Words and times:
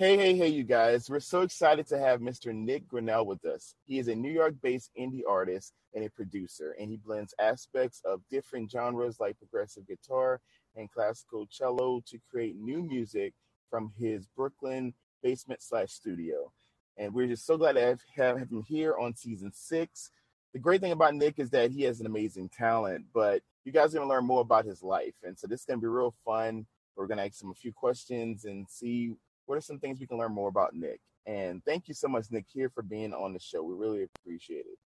Hey, 0.00 0.16
hey, 0.16 0.34
hey, 0.34 0.48
you 0.48 0.64
guys. 0.64 1.10
We're 1.10 1.20
so 1.20 1.42
excited 1.42 1.86
to 1.88 1.98
have 1.98 2.20
Mr. 2.20 2.54
Nick 2.54 2.88
Grinnell 2.88 3.26
with 3.26 3.44
us. 3.44 3.74
He 3.84 3.98
is 3.98 4.08
a 4.08 4.14
New 4.14 4.32
York 4.32 4.54
based 4.62 4.90
indie 4.98 5.20
artist 5.28 5.74
and 5.92 6.02
a 6.02 6.08
producer, 6.08 6.74
and 6.80 6.90
he 6.90 6.96
blends 6.96 7.34
aspects 7.38 8.00
of 8.06 8.22
different 8.30 8.70
genres 8.70 9.20
like 9.20 9.36
progressive 9.36 9.86
guitar 9.86 10.40
and 10.74 10.90
classical 10.90 11.46
cello 11.48 12.00
to 12.06 12.18
create 12.30 12.56
new 12.56 12.82
music 12.82 13.34
from 13.68 13.92
his 13.98 14.26
Brooklyn 14.34 14.94
basement 15.22 15.60
slash 15.62 15.90
studio. 15.90 16.50
And 16.96 17.12
we're 17.12 17.26
just 17.26 17.44
so 17.44 17.58
glad 17.58 17.74
to 17.74 17.82
have, 17.82 18.00
have 18.16 18.38
him 18.38 18.64
here 18.66 18.96
on 18.98 19.14
season 19.14 19.52
six. 19.52 20.12
The 20.54 20.60
great 20.60 20.80
thing 20.80 20.92
about 20.92 21.14
Nick 21.14 21.38
is 21.38 21.50
that 21.50 21.72
he 21.72 21.82
has 21.82 22.00
an 22.00 22.06
amazing 22.06 22.48
talent, 22.48 23.04
but 23.12 23.42
you 23.66 23.72
guys 23.72 23.94
are 23.94 23.98
going 23.98 24.08
to 24.08 24.14
learn 24.14 24.24
more 24.24 24.40
about 24.40 24.64
his 24.64 24.82
life. 24.82 25.16
And 25.24 25.38
so 25.38 25.46
this 25.46 25.60
is 25.60 25.66
going 25.66 25.78
to 25.78 25.84
be 25.84 25.88
real 25.88 26.14
fun. 26.24 26.64
We're 26.96 27.06
going 27.06 27.18
to 27.18 27.24
ask 27.24 27.42
him 27.42 27.50
a 27.50 27.54
few 27.54 27.74
questions 27.74 28.46
and 28.46 28.66
see 28.66 29.12
what 29.50 29.58
are 29.58 29.62
some 29.62 29.80
things 29.80 29.98
we 29.98 30.06
can 30.06 30.16
learn 30.16 30.32
more 30.32 30.48
about 30.48 30.76
Nick? 30.76 31.00
And 31.26 31.60
thank 31.64 31.88
you 31.88 31.94
so 31.94 32.06
much, 32.06 32.26
Nick, 32.30 32.46
here 32.48 32.70
for 32.70 32.82
being 32.82 33.12
on 33.12 33.32
the 33.32 33.40
show. 33.40 33.64
We 33.64 33.74
really 33.74 34.04
appreciate 34.04 34.60
it. 34.60 34.78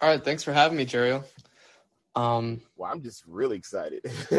All 0.00 0.08
right, 0.08 0.22
thanks 0.22 0.42
for 0.42 0.52
having 0.52 0.76
me, 0.76 0.84
Jerry. 0.84 1.20
Um, 2.16 2.60
well, 2.74 2.90
I'm 2.90 3.02
just 3.02 3.22
really 3.28 3.56
excited. 3.56 4.02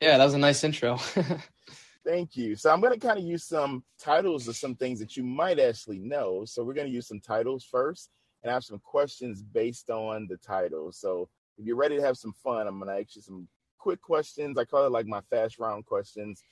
yeah, 0.00 0.18
that 0.18 0.24
was 0.24 0.34
a 0.34 0.38
nice 0.38 0.64
intro. 0.64 0.96
Thank 2.04 2.36
you. 2.36 2.56
So 2.56 2.72
I'm 2.72 2.80
going 2.80 2.92
to 2.92 2.98
kind 2.98 3.16
of 3.16 3.24
use 3.24 3.44
some 3.44 3.84
titles 4.00 4.48
of 4.48 4.56
some 4.56 4.74
things 4.74 4.98
that 4.98 5.16
you 5.16 5.22
might 5.22 5.60
actually 5.60 6.00
know. 6.00 6.44
So 6.44 6.64
we're 6.64 6.74
going 6.74 6.88
to 6.88 6.92
use 6.92 7.06
some 7.06 7.20
titles 7.20 7.64
first 7.64 8.10
and 8.42 8.52
have 8.52 8.64
some 8.64 8.80
questions 8.80 9.42
based 9.42 9.90
on 9.90 10.26
the 10.28 10.38
titles. 10.38 10.98
So 10.98 11.28
if 11.56 11.64
you're 11.64 11.76
ready 11.76 11.96
to 11.96 12.02
have 12.02 12.16
some 12.16 12.34
fun, 12.42 12.66
I'm 12.66 12.80
going 12.80 12.92
to 12.92 13.00
ask 13.00 13.14
you 13.14 13.22
some 13.22 13.46
quick 13.78 14.02
questions. 14.02 14.58
I 14.58 14.64
call 14.64 14.86
it 14.86 14.92
like 14.92 15.06
my 15.06 15.20
fast 15.30 15.60
round 15.60 15.86
questions 15.86 16.42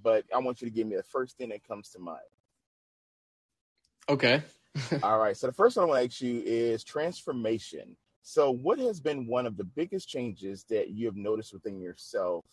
but 0.00 0.24
I 0.34 0.38
want 0.38 0.62
you 0.62 0.68
to 0.68 0.74
give 0.74 0.86
me 0.86 0.96
the 0.96 1.02
first 1.02 1.36
thing 1.36 1.50
that 1.50 1.66
comes 1.66 1.90
to 1.90 1.98
mind. 1.98 2.20
Okay. 4.08 4.42
All 5.02 5.18
right. 5.18 5.36
So 5.36 5.46
the 5.46 5.52
first 5.52 5.76
one 5.76 5.84
I 5.84 5.88
want 5.88 6.00
to 6.00 6.06
ask 6.06 6.20
you 6.20 6.42
is 6.44 6.82
transformation. 6.84 7.96
So, 8.22 8.52
what 8.52 8.78
has 8.78 9.00
been 9.00 9.26
one 9.26 9.46
of 9.46 9.56
the 9.56 9.64
biggest 9.64 10.08
changes 10.08 10.64
that 10.70 10.90
you 10.90 11.06
have 11.06 11.16
noticed 11.16 11.52
within 11.52 11.80
yourself 11.80 12.44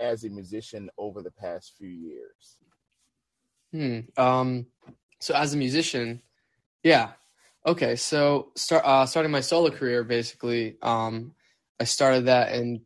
as 0.00 0.24
a 0.24 0.28
musician 0.28 0.90
over 0.98 1.22
the 1.22 1.30
past 1.30 1.74
few 1.78 1.88
years? 1.88 2.58
Hmm. 3.72 4.00
Um. 4.16 4.66
So, 5.20 5.34
as 5.34 5.54
a 5.54 5.56
musician, 5.56 6.22
yeah. 6.82 7.12
Okay. 7.64 7.94
So, 7.94 8.50
start 8.56 8.84
uh, 8.84 9.06
starting 9.06 9.30
my 9.30 9.40
solo 9.40 9.70
career, 9.70 10.02
basically, 10.02 10.76
um, 10.82 11.34
I 11.78 11.84
started 11.84 12.26
that 12.26 12.52
in 12.56 12.82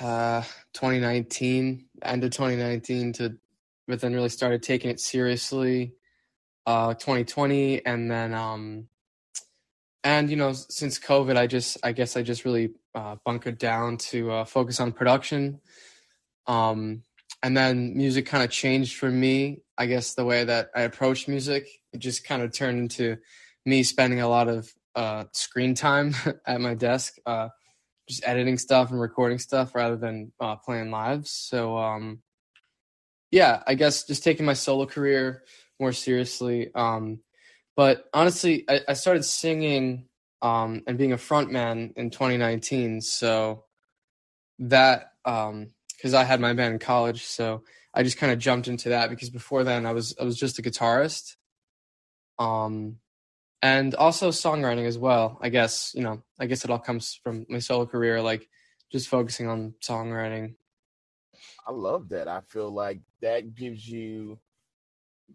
uh, 0.00 0.42
2019, 0.74 1.85
end 2.02 2.24
of 2.24 2.30
2019 2.30 3.12
to, 3.14 3.36
but 3.88 4.00
then 4.00 4.14
really 4.14 4.28
started 4.28 4.62
taking 4.62 4.90
it 4.90 5.00
seriously, 5.00 5.94
uh, 6.66 6.94
2020. 6.94 7.84
And 7.84 8.10
then, 8.10 8.34
um, 8.34 8.88
and 10.04 10.30
you 10.30 10.36
know, 10.36 10.52
since 10.52 10.98
COVID, 10.98 11.36
I 11.36 11.46
just, 11.46 11.78
I 11.82 11.92
guess 11.92 12.16
I 12.16 12.22
just 12.22 12.44
really, 12.44 12.70
uh, 12.94 13.16
bunkered 13.24 13.58
down 13.58 13.96
to, 13.98 14.30
uh, 14.30 14.44
focus 14.44 14.80
on 14.80 14.92
production. 14.92 15.60
Um, 16.46 17.02
and 17.42 17.56
then 17.56 17.96
music 17.96 18.26
kind 18.26 18.42
of 18.42 18.50
changed 18.50 18.96
for 18.96 19.10
me. 19.10 19.62
I 19.78 19.86
guess 19.86 20.14
the 20.14 20.24
way 20.24 20.44
that 20.44 20.70
I 20.74 20.82
approach 20.82 21.28
music, 21.28 21.66
it 21.92 21.98
just 21.98 22.24
kind 22.24 22.42
of 22.42 22.52
turned 22.52 22.78
into 22.78 23.18
me 23.64 23.82
spending 23.82 24.20
a 24.20 24.28
lot 24.28 24.48
of, 24.48 24.72
uh, 24.94 25.24
screen 25.32 25.74
time 25.74 26.14
at 26.46 26.60
my 26.60 26.74
desk, 26.74 27.16
uh, 27.26 27.48
just 28.08 28.26
editing 28.26 28.58
stuff 28.58 28.90
and 28.90 29.00
recording 29.00 29.38
stuff 29.38 29.74
rather 29.74 29.96
than 29.96 30.32
uh, 30.40 30.56
playing 30.56 30.90
live. 30.90 31.26
So 31.26 31.76
um, 31.76 32.22
yeah, 33.30 33.62
I 33.66 33.74
guess 33.74 34.04
just 34.04 34.22
taking 34.22 34.46
my 34.46 34.52
solo 34.52 34.86
career 34.86 35.42
more 35.80 35.92
seriously. 35.92 36.70
Um, 36.74 37.20
but 37.76 38.06
honestly, 38.14 38.64
I, 38.68 38.80
I 38.88 38.92
started 38.94 39.24
singing 39.24 40.06
um, 40.42 40.82
and 40.86 40.98
being 40.98 41.12
a 41.12 41.16
frontman 41.16 41.92
in 41.96 42.10
2019. 42.10 43.00
So 43.00 43.64
that 44.60 45.12
because 45.24 46.14
um, 46.14 46.14
I 46.14 46.24
had 46.24 46.40
my 46.40 46.52
band 46.52 46.74
in 46.74 46.78
college, 46.78 47.24
so 47.24 47.64
I 47.92 48.02
just 48.02 48.18
kind 48.18 48.32
of 48.32 48.38
jumped 48.38 48.68
into 48.68 48.90
that 48.90 49.10
because 49.10 49.30
before 49.30 49.64
then 49.64 49.86
I 49.86 49.92
was 49.92 50.14
I 50.20 50.24
was 50.24 50.38
just 50.38 50.58
a 50.58 50.62
guitarist. 50.62 51.36
Um, 52.38 52.98
and 53.62 53.94
also 53.94 54.30
songwriting 54.30 54.86
as 54.86 54.98
well. 54.98 55.38
I 55.40 55.48
guess 55.48 55.92
you 55.94 56.02
know, 56.02 56.22
I 56.38 56.46
guess 56.46 56.64
it 56.64 56.70
all 56.70 56.78
comes 56.78 57.18
from 57.22 57.46
my 57.48 57.58
solo 57.58 57.86
career, 57.86 58.20
like 58.22 58.48
just 58.90 59.08
focusing 59.08 59.48
on 59.48 59.74
songwriting. 59.82 60.54
I 61.66 61.72
love 61.72 62.08
that. 62.10 62.28
I 62.28 62.40
feel 62.40 62.70
like 62.70 63.00
that 63.20 63.54
gives 63.54 63.88
you 63.88 64.38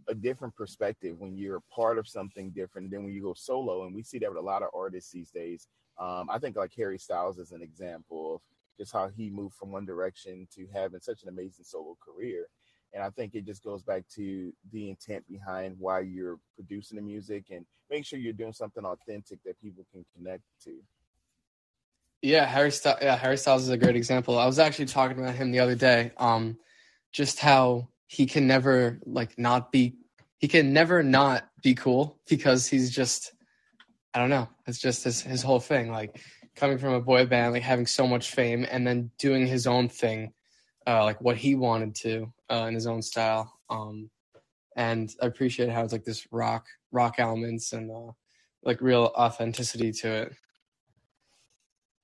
a 0.07 0.15
different 0.15 0.55
perspective 0.55 1.17
when 1.19 1.35
you're 1.35 1.61
part 1.73 1.97
of 1.97 2.07
something 2.07 2.51
different 2.51 2.89
than 2.91 3.03
when 3.03 3.13
you 3.13 3.21
go 3.21 3.33
solo. 3.33 3.85
And 3.85 3.93
we 3.93 4.03
see 4.03 4.19
that 4.19 4.29
with 4.29 4.37
a 4.37 4.41
lot 4.41 4.63
of 4.63 4.69
artists 4.73 5.11
these 5.11 5.31
days. 5.31 5.67
Um, 5.99 6.29
I 6.29 6.39
think 6.39 6.55
like 6.55 6.73
Harry 6.77 6.97
Styles 6.97 7.37
is 7.37 7.51
an 7.51 7.61
example 7.61 8.35
of 8.35 8.41
just 8.79 8.93
how 8.93 9.09
he 9.09 9.29
moved 9.29 9.55
from 9.55 9.71
one 9.71 9.85
direction 9.85 10.47
to 10.55 10.65
having 10.73 11.01
such 11.01 11.23
an 11.23 11.29
amazing 11.29 11.65
solo 11.65 11.97
career. 11.99 12.47
And 12.93 13.03
I 13.03 13.09
think 13.09 13.35
it 13.35 13.45
just 13.45 13.63
goes 13.63 13.83
back 13.83 14.03
to 14.15 14.51
the 14.71 14.89
intent 14.89 15.25
behind 15.29 15.75
why 15.79 16.01
you're 16.01 16.39
producing 16.55 16.97
the 16.97 17.01
music 17.01 17.45
and 17.49 17.65
make 17.89 18.05
sure 18.05 18.19
you're 18.19 18.33
doing 18.33 18.53
something 18.53 18.83
authentic 18.83 19.39
that 19.45 19.61
people 19.61 19.85
can 19.93 20.05
connect 20.15 20.43
to. 20.63 20.73
Yeah, 22.21 22.45
Harry 22.45 22.71
Styles. 22.71 22.99
Yeah, 23.01 23.17
Harry 23.17 23.37
Styles 23.37 23.63
is 23.63 23.69
a 23.69 23.77
great 23.77 23.95
example. 23.95 24.37
I 24.37 24.45
was 24.45 24.59
actually 24.59 24.85
talking 24.85 25.17
about 25.17 25.35
him 25.35 25.51
the 25.51 25.59
other 25.59 25.75
day. 25.75 26.11
Um, 26.17 26.57
just 27.11 27.39
how 27.39 27.89
he 28.07 28.25
can 28.25 28.45
never 28.45 28.99
like 29.05 29.37
not 29.39 29.71
be. 29.71 29.95
He 30.37 30.47
can 30.47 30.73
never 30.73 31.01
not 31.01 31.47
be 31.63 31.73
cool 31.73 32.19
because 32.27 32.67
he's 32.67 32.91
just. 32.91 33.33
I 34.13 34.19
don't 34.19 34.29
know. 34.29 34.49
It's 34.67 34.79
just 34.79 35.03
his 35.03 35.21
his 35.21 35.41
whole 35.41 35.59
thing. 35.59 35.91
Like 35.91 36.21
coming 36.55 36.77
from 36.77 36.93
a 36.93 37.01
boy 37.01 37.25
band, 37.25 37.53
like 37.53 37.63
having 37.63 37.87
so 37.87 38.05
much 38.05 38.29
fame, 38.29 38.67
and 38.69 38.85
then 38.85 39.09
doing 39.17 39.47
his 39.47 39.65
own 39.65 39.89
thing, 39.89 40.33
uh, 40.85 41.03
like 41.03 41.21
what 41.21 41.37
he 41.37 41.55
wanted 41.55 41.95
to 41.95 42.31
uh, 42.51 42.65
in 42.67 42.73
his 42.73 42.87
own 42.87 43.01
style. 43.01 43.51
Um, 43.69 44.09
and 44.75 45.13
I 45.21 45.25
appreciate 45.25 45.69
how 45.69 45.83
it's 45.83 45.93
like 45.93 46.05
this 46.05 46.27
rock 46.31 46.65
rock 46.91 47.15
elements 47.17 47.73
and 47.73 47.89
uh, 47.91 48.11
like 48.63 48.81
real 48.81 49.11
authenticity 49.15 49.91
to 49.91 50.23
it. 50.23 50.33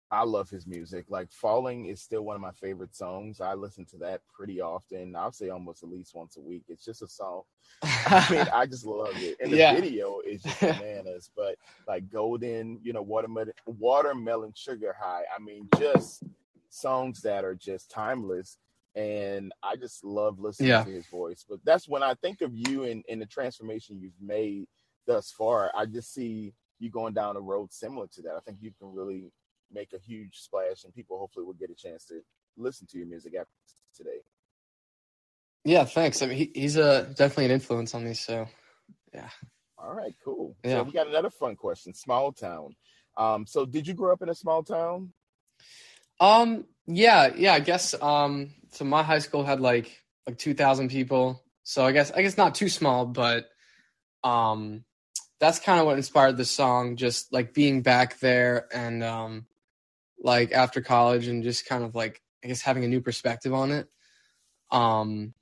I 0.09 0.23
love 0.23 0.49
his 0.49 0.65
music. 0.65 1.05
Like 1.09 1.31
Falling 1.31 1.87
is 1.87 2.01
still 2.01 2.21
one 2.21 2.35
of 2.35 2.41
my 2.41 2.51
favorite 2.51 2.95
songs. 2.95 3.41
I 3.41 3.55
listen 3.55 3.85
to 3.87 3.97
that 3.97 4.21
pretty 4.33 4.61
often. 4.61 5.15
I'll 5.17 5.33
say 5.33 5.49
almost 5.49 5.83
at 5.83 5.89
least 5.89 6.15
once 6.15 6.37
a 6.37 6.41
week. 6.41 6.63
It's 6.69 6.85
just 6.85 7.01
a 7.01 7.07
song. 7.07 7.41
I 7.83 8.25
mean, 8.31 8.47
I 8.53 8.65
just 8.65 8.85
love 8.85 9.15
it. 9.15 9.35
And 9.41 9.51
the 9.51 9.57
yeah. 9.57 9.75
video 9.75 10.21
is 10.25 10.43
just 10.43 10.59
bananas. 10.61 11.29
But 11.35 11.57
like 11.89 12.09
Golden, 12.09 12.79
you 12.81 12.93
know, 12.93 13.01
watermelon 13.01 13.51
watermelon 13.65 14.53
sugar 14.55 14.95
high. 14.97 15.23
I 15.35 15.41
mean, 15.43 15.67
just 15.77 16.23
songs 16.69 17.21
that 17.21 17.43
are 17.43 17.55
just 17.55 17.91
timeless 17.91 18.57
and 18.97 19.51
I 19.61 19.75
just 19.75 20.03
love 20.03 20.39
listening 20.39 20.69
yeah. 20.69 20.83
to 20.83 20.89
his 20.89 21.05
voice. 21.05 21.45
But 21.47 21.59
that's 21.63 21.87
when 21.87 22.01
I 22.01 22.15
think 22.15 22.41
of 22.41 22.51
you 22.55 22.83
and, 22.83 23.03
and 23.07 23.21
the 23.21 23.27
transformation 23.27 24.01
you've 24.01 24.19
made 24.19 24.65
thus 25.05 25.31
far. 25.31 25.71
I 25.77 25.85
just 25.85 26.13
see 26.13 26.55
you 26.79 26.89
going 26.89 27.13
down 27.13 27.37
a 27.37 27.39
road 27.39 27.71
similar 27.71 28.07
to 28.13 28.23
that. 28.23 28.33
I 28.35 28.39
think 28.39 28.57
you 28.59 28.71
can 28.79 28.91
really 28.91 29.31
make 29.71 29.93
a 29.93 29.99
huge 29.99 30.39
splash, 30.39 30.83
and 30.83 30.93
people 30.95 31.19
hopefully 31.19 31.45
will 31.45 31.53
get 31.53 31.69
a 31.69 31.75
chance 31.75 32.05
to 32.05 32.21
listen 32.57 32.87
to 32.87 32.97
your 32.97 33.05
music 33.05 33.33
after 33.39 33.51
today. 33.95 34.19
Yeah, 35.63 35.85
thanks. 35.85 36.23
I 36.23 36.25
mean, 36.25 36.37
he, 36.37 36.51
he's 36.55 36.77
a 36.77 37.03
definitely 37.15 37.45
an 37.45 37.51
influence 37.51 37.93
on 37.93 38.03
me. 38.03 38.15
So, 38.15 38.47
yeah. 39.13 39.29
All 39.77 39.93
right, 39.93 40.15
cool. 40.25 40.55
Yeah. 40.63 40.77
So 40.77 40.83
we 40.83 40.91
got 40.91 41.07
another 41.07 41.29
fun 41.29 41.55
question. 41.55 41.93
Small 41.93 42.31
town. 42.31 42.75
Um, 43.15 43.45
so 43.45 43.65
did 43.65 43.85
you 43.85 43.93
grow 43.93 44.13
up 44.13 44.23
in 44.23 44.29
a 44.29 44.35
small 44.35 44.63
town? 44.63 45.13
Um, 46.19 46.65
yeah, 46.87 47.31
yeah, 47.35 47.53
I 47.53 47.59
guess 47.59 47.93
um 48.01 48.51
so 48.77 48.85
my 48.85 49.01
high 49.01 49.19
school 49.19 49.43
had 49.43 49.59
like 49.59 50.03
like 50.27 50.37
2000 50.37 50.89
people. 50.89 51.43
So 51.63 51.83
I 51.83 51.91
guess 51.91 52.11
I 52.11 52.21
guess 52.21 52.37
not 52.37 52.53
too 52.53 52.69
small, 52.69 53.07
but 53.07 53.47
um 54.23 54.83
that's 55.39 55.59
kind 55.59 55.79
of 55.79 55.87
what 55.87 55.97
inspired 55.97 56.37
the 56.37 56.45
song 56.45 56.95
just 56.95 57.33
like 57.33 57.55
being 57.55 57.81
back 57.81 58.19
there 58.19 58.67
and 58.71 59.03
um 59.03 59.47
like 60.19 60.51
after 60.51 60.81
college 60.81 61.27
and 61.27 61.43
just 61.43 61.67
kind 61.67 61.83
of 61.83 61.95
like 61.95 62.21
I 62.43 62.47
guess 62.47 62.61
having 62.61 62.83
a 62.83 62.87
new 62.87 63.01
perspective 63.01 63.53
on 63.53 63.71
it. 63.71 63.87
Um 64.69 65.33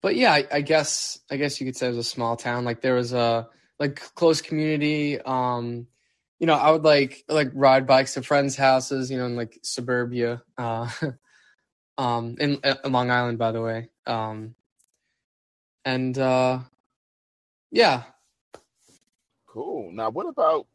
but 0.00 0.16
yeah, 0.16 0.32
I, 0.32 0.46
I 0.50 0.60
guess 0.62 1.18
I 1.30 1.36
guess 1.36 1.60
you 1.60 1.66
could 1.66 1.76
say 1.76 1.86
it 1.86 1.90
was 1.90 1.98
a 1.98 2.04
small 2.04 2.36
town. 2.36 2.64
Like 2.64 2.80
there 2.80 2.94
was 2.94 3.12
a 3.12 3.48
like 3.78 3.96
close 4.14 4.40
community 4.40 5.20
um 5.20 5.88
you 6.38 6.46
know, 6.46 6.54
I 6.54 6.70
would 6.70 6.84
like 6.84 7.22
like 7.28 7.50
ride 7.52 7.86
bikes 7.86 8.14
to 8.14 8.22
friends' 8.22 8.56
houses, 8.56 9.10
you 9.10 9.18
know, 9.18 9.26
in 9.26 9.36
like 9.36 9.58
suburbia, 9.62 10.42
uh, 10.58 10.88
um, 11.98 12.36
in, 12.38 12.60
in 12.62 12.92
Long 12.92 13.10
Island, 13.10 13.38
by 13.38 13.52
the 13.52 13.62
way. 13.62 13.90
Um, 14.06 14.54
and 15.84 16.18
uh, 16.18 16.60
yeah. 17.70 18.02
Cool. 19.46 19.90
Now, 19.92 20.10
what 20.10 20.26
about 20.26 20.66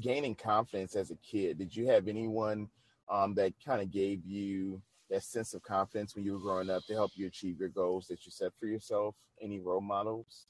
gaining 0.00 0.34
confidence 0.34 0.94
as 0.94 1.10
a 1.10 1.16
kid? 1.16 1.58
Did 1.58 1.74
you 1.74 1.86
have 1.86 2.08
anyone 2.08 2.68
um, 3.08 3.34
that 3.34 3.54
kind 3.64 3.80
of 3.80 3.90
gave 3.90 4.26
you 4.26 4.82
that 5.08 5.22
sense 5.22 5.54
of 5.54 5.62
confidence 5.62 6.14
when 6.14 6.24
you 6.24 6.32
were 6.32 6.38
growing 6.38 6.68
up 6.68 6.84
to 6.86 6.94
help 6.94 7.12
you 7.14 7.26
achieve 7.26 7.58
your 7.58 7.68
goals 7.68 8.08
that 8.08 8.26
you 8.26 8.32
set 8.32 8.52
for 8.58 8.66
yourself? 8.66 9.14
Any 9.40 9.60
role 9.60 9.80
models? 9.80 10.46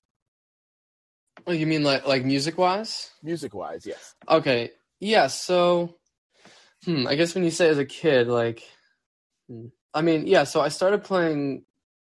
Oh, 1.47 1.53
you 1.53 1.67
mean 1.67 1.85
like 1.85 2.07
like 2.07 2.25
music 2.25 2.59
wise? 2.59 3.11
Music 3.23 3.55
wise, 3.55 3.87
yes. 3.87 4.15
Okay. 4.29 4.73
Yeah, 4.99 5.27
so 5.27 5.95
hmm, 6.85 7.07
I 7.07 7.15
guess 7.15 7.35
when 7.35 7.45
you 7.45 7.51
say 7.51 7.69
as 7.69 7.79
a 7.79 7.85
kid, 7.85 8.29
like 8.29 8.63
hmm, 9.49 9.67
I 9.97 10.03
mean, 10.03 10.27
yeah, 10.27 10.45
so 10.45 10.61
I 10.61 10.69
started 10.69 11.05
playing 11.05 11.65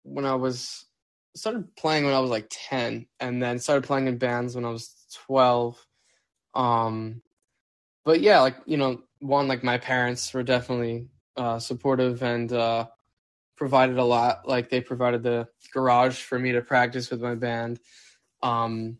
when 0.04 0.24
I 0.24 0.36
was 0.36 0.86
started 1.34 1.74
playing 1.74 2.04
when 2.04 2.14
I 2.14 2.20
was 2.20 2.30
like 2.30 2.46
10 2.48 3.06
and 3.18 3.42
then 3.42 3.58
started 3.58 3.82
playing 3.82 4.06
in 4.06 4.18
bands 4.18 4.54
when 4.54 4.64
I 4.64 4.70
was 4.70 4.94
12. 5.26 5.84
Um 6.54 7.22
but 8.04 8.20
yeah, 8.20 8.40
like, 8.40 8.56
you 8.66 8.76
know, 8.76 9.02
one 9.18 9.48
like 9.48 9.64
my 9.64 9.78
parents 9.78 10.32
were 10.32 10.44
definitely 10.44 11.08
uh 11.36 11.58
supportive 11.58 12.22
and 12.22 12.52
uh 12.52 12.86
provided 13.56 13.98
a 13.98 14.04
lot. 14.04 14.46
Like 14.46 14.70
they 14.70 14.80
provided 14.80 15.24
the 15.24 15.48
garage 15.74 16.20
for 16.20 16.38
me 16.38 16.52
to 16.52 16.62
practice 16.62 17.10
with 17.10 17.20
my 17.20 17.34
band. 17.34 17.80
Um 18.44 18.98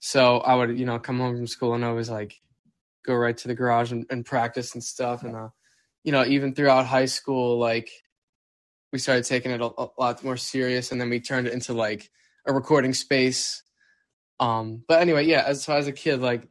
so 0.00 0.38
I 0.38 0.56
would, 0.56 0.76
you 0.76 0.84
know, 0.84 0.98
come 0.98 1.20
home 1.20 1.36
from 1.36 1.46
school 1.46 1.74
and 1.74 1.84
I 1.84 1.88
always 1.88 2.10
like 2.10 2.34
go 3.04 3.14
right 3.14 3.36
to 3.36 3.46
the 3.46 3.54
garage 3.54 3.92
and, 3.92 4.04
and 4.10 4.26
practice 4.26 4.74
and 4.74 4.82
stuff. 4.82 5.22
And, 5.22 5.36
uh, 5.36 5.48
you 6.02 6.10
know, 6.10 6.24
even 6.24 6.54
throughout 6.54 6.86
high 6.86 7.06
school, 7.06 7.58
like 7.58 7.88
we 8.92 8.98
started 8.98 9.24
taking 9.24 9.50
it 9.50 9.60
a, 9.60 9.66
a 9.66 9.88
lot 9.98 10.22
more 10.24 10.36
serious 10.36 10.92
and 10.92 11.00
then 11.00 11.10
we 11.10 11.20
turned 11.20 11.46
it 11.46 11.52
into 11.52 11.72
like 11.72 12.10
a 12.46 12.52
recording 12.52 12.94
space. 12.94 13.62
Um, 14.38 14.84
but 14.86 15.00
anyway, 15.00 15.26
yeah, 15.26 15.44
as, 15.46 15.68
as 15.68 15.86
a 15.86 15.92
kid, 15.92 16.20
like 16.20 16.48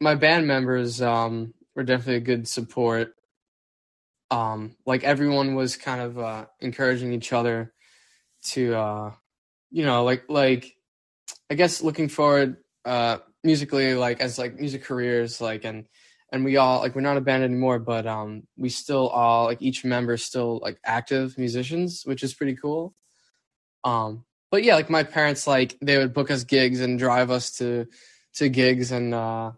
my 0.00 0.14
band 0.14 0.46
members, 0.46 1.00
um, 1.00 1.54
were 1.76 1.84
definitely 1.84 2.16
a 2.16 2.20
good 2.20 2.48
support. 2.48 3.14
Um, 4.30 4.76
like 4.86 5.04
everyone 5.04 5.54
was 5.54 5.76
kind 5.76 6.00
of, 6.00 6.18
uh, 6.18 6.46
encouraging 6.60 7.12
each 7.12 7.32
other 7.32 7.72
to, 8.46 8.74
uh, 8.74 9.12
you 9.70 9.84
know, 9.84 10.04
like, 10.04 10.24
like, 10.28 10.76
I 11.50 11.54
guess 11.54 11.82
looking 11.82 12.08
forward 12.08 12.56
uh 12.84 13.18
musically 13.42 13.94
like 13.94 14.20
as 14.20 14.38
like 14.38 14.58
music 14.58 14.84
careers 14.84 15.40
like 15.40 15.64
and 15.64 15.86
and 16.32 16.44
we 16.44 16.56
all 16.56 16.80
like 16.80 16.94
we're 16.94 17.00
not 17.00 17.16
a 17.16 17.20
band 17.20 17.44
anymore 17.44 17.78
but 17.78 18.06
um 18.06 18.42
we 18.56 18.68
still 18.68 19.08
all 19.08 19.46
like 19.46 19.62
each 19.62 19.84
member 19.84 20.14
is 20.14 20.24
still 20.24 20.58
like 20.62 20.78
active 20.84 21.36
musicians 21.38 22.02
which 22.04 22.22
is 22.22 22.34
pretty 22.34 22.56
cool 22.56 22.94
um 23.84 24.24
but 24.50 24.64
yeah 24.64 24.74
like 24.74 24.90
my 24.90 25.02
parents 25.02 25.46
like 25.46 25.76
they 25.80 25.98
would 25.98 26.14
book 26.14 26.30
us 26.30 26.44
gigs 26.44 26.80
and 26.80 26.98
drive 26.98 27.30
us 27.30 27.52
to 27.52 27.86
to 28.34 28.48
gigs 28.48 28.90
and 28.90 29.14
uh 29.14 29.52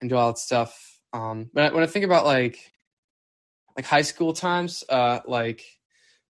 and 0.00 0.10
do 0.10 0.16
all 0.16 0.28
that 0.28 0.38
stuff 0.38 0.98
um 1.12 1.50
but 1.52 1.74
when 1.74 1.82
i 1.82 1.86
think 1.86 2.04
about 2.04 2.24
like 2.24 2.72
like 3.76 3.84
high 3.84 4.02
school 4.02 4.32
times 4.32 4.84
uh 4.88 5.20
like 5.26 5.62